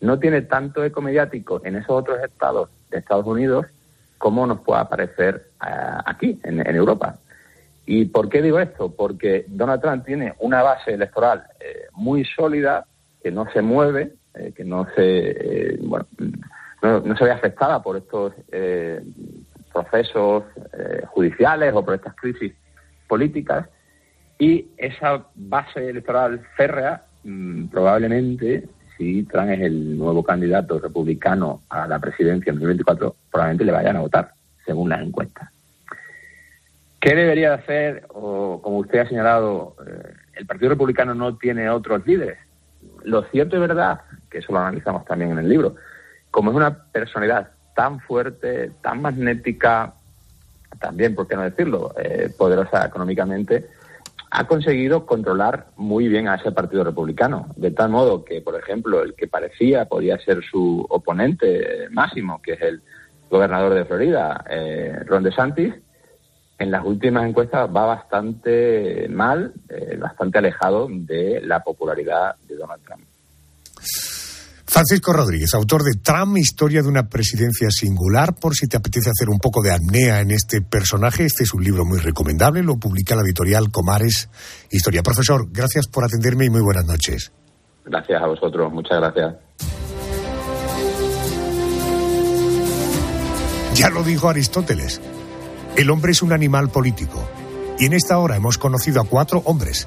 [0.00, 3.66] no tiene tanto eco mediático en esos otros estados de Estados Unidos
[4.18, 7.18] como nos pueda parecer eh, aquí, en, Europa.
[7.86, 8.92] ¿Y por qué digo esto?
[8.92, 12.84] Porque Donald Trump tiene una base electoral eh, muy sólida,
[13.22, 16.06] que no se mueve, eh, que no se, eh, bueno,
[16.82, 18.32] no, no se ve afectada por estos
[19.72, 20.44] procesos
[21.08, 22.52] judiciales o por estas crisis
[23.12, 23.68] políticas.
[24.38, 31.86] Y esa base electoral férrea, mm, probablemente, si Trump es el nuevo candidato republicano a
[31.86, 34.32] la presidencia en 2024, probablemente le vayan a votar,
[34.64, 35.50] según las encuestas.
[37.02, 38.06] ¿Qué debería de hacer?
[38.08, 42.38] O, como usted ha señalado, eh, el Partido Republicano no tiene otros líderes.
[43.04, 44.00] Lo cierto y verdad,
[44.30, 45.74] que eso lo analizamos también en el libro,
[46.30, 49.92] como es una personalidad tan fuerte, tan magnética,
[50.78, 53.68] también, por qué no decirlo, eh, poderosa económicamente,
[54.30, 59.02] ha conseguido controlar muy bien a ese Partido Republicano, de tal modo que, por ejemplo,
[59.02, 62.82] el que parecía podía ser su oponente máximo, que es el
[63.28, 65.74] gobernador de Florida, eh, Ron DeSantis,
[66.58, 72.82] en las últimas encuestas va bastante mal, eh, bastante alejado de la popularidad de Donald
[72.84, 73.02] Trump.
[74.72, 78.34] Francisco Rodríguez, autor de Trump, Historia de una presidencia singular.
[78.34, 81.62] Por si te apetece hacer un poco de apnea en este personaje, este es un
[81.62, 84.30] libro muy recomendable, lo publica la editorial Comares
[84.70, 85.02] Historia.
[85.02, 87.32] Profesor, gracias por atenderme y muy buenas noches.
[87.84, 89.34] Gracias a vosotros, muchas gracias.
[93.74, 95.02] Ya lo dijo Aristóteles.
[95.76, 97.28] El hombre es un animal político.
[97.78, 99.86] Y en esta hora hemos conocido a cuatro hombres,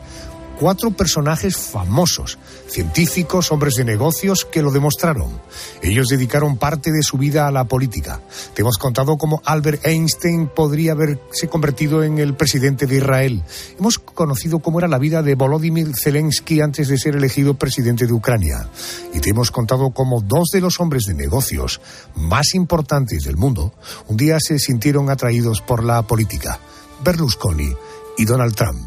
[0.59, 2.37] cuatro personajes famosos,
[2.67, 5.39] científicos, hombres de negocios que lo demostraron.
[5.81, 8.21] Ellos dedicaron parte de su vida a la política.
[8.53, 13.43] Te hemos contado cómo Albert Einstein podría haberse convertido en el presidente de Israel.
[13.77, 18.13] Hemos conocido cómo era la vida de Volodymyr Zelensky antes de ser elegido presidente de
[18.13, 18.69] Ucrania.
[19.13, 21.81] Y te hemos contado cómo dos de los hombres de negocios
[22.15, 23.73] más importantes del mundo
[24.07, 26.59] un día se sintieron atraídos por la política.
[27.03, 27.69] Berlusconi
[28.17, 28.79] y Donald Trump.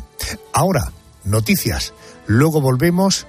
[0.52, 0.92] Ahora,
[1.28, 1.94] noticias.
[2.26, 3.26] Luego volvemos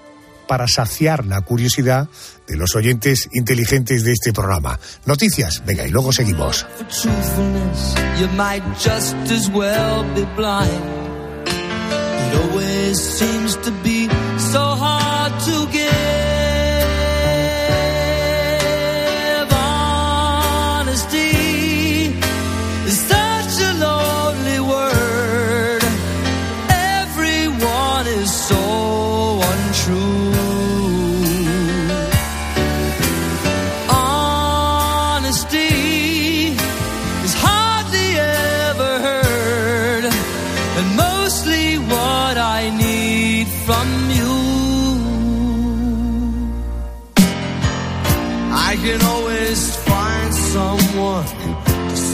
[0.47, 2.09] para saciar la curiosidad
[2.47, 4.79] de los oyentes inteligentes de este programa.
[5.05, 6.65] Noticias, venga, y luego seguimos.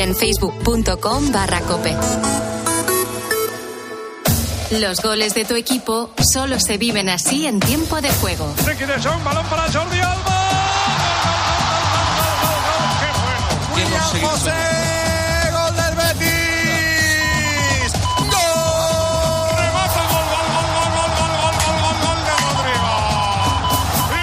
[0.00, 1.94] En facebook.com barra cope.
[4.70, 8.54] Los goles de tu equipo solo se viven así en tiempo de juego.
[14.44, 14.52] Gol.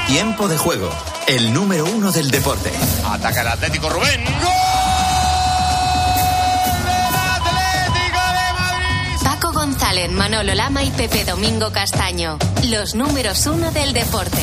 [0.07, 0.89] Tiempo de juego.
[1.27, 2.71] El número uno del deporte.
[3.05, 4.23] Ataca el Atlético Rubén.
[4.23, 4.64] Paco
[9.95, 12.37] Manolo Lama y Pepe Domingo Castaño.
[12.65, 14.37] Los números uno del deporte.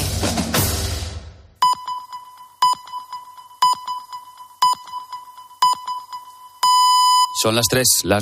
[7.42, 8.10] Son las tres, las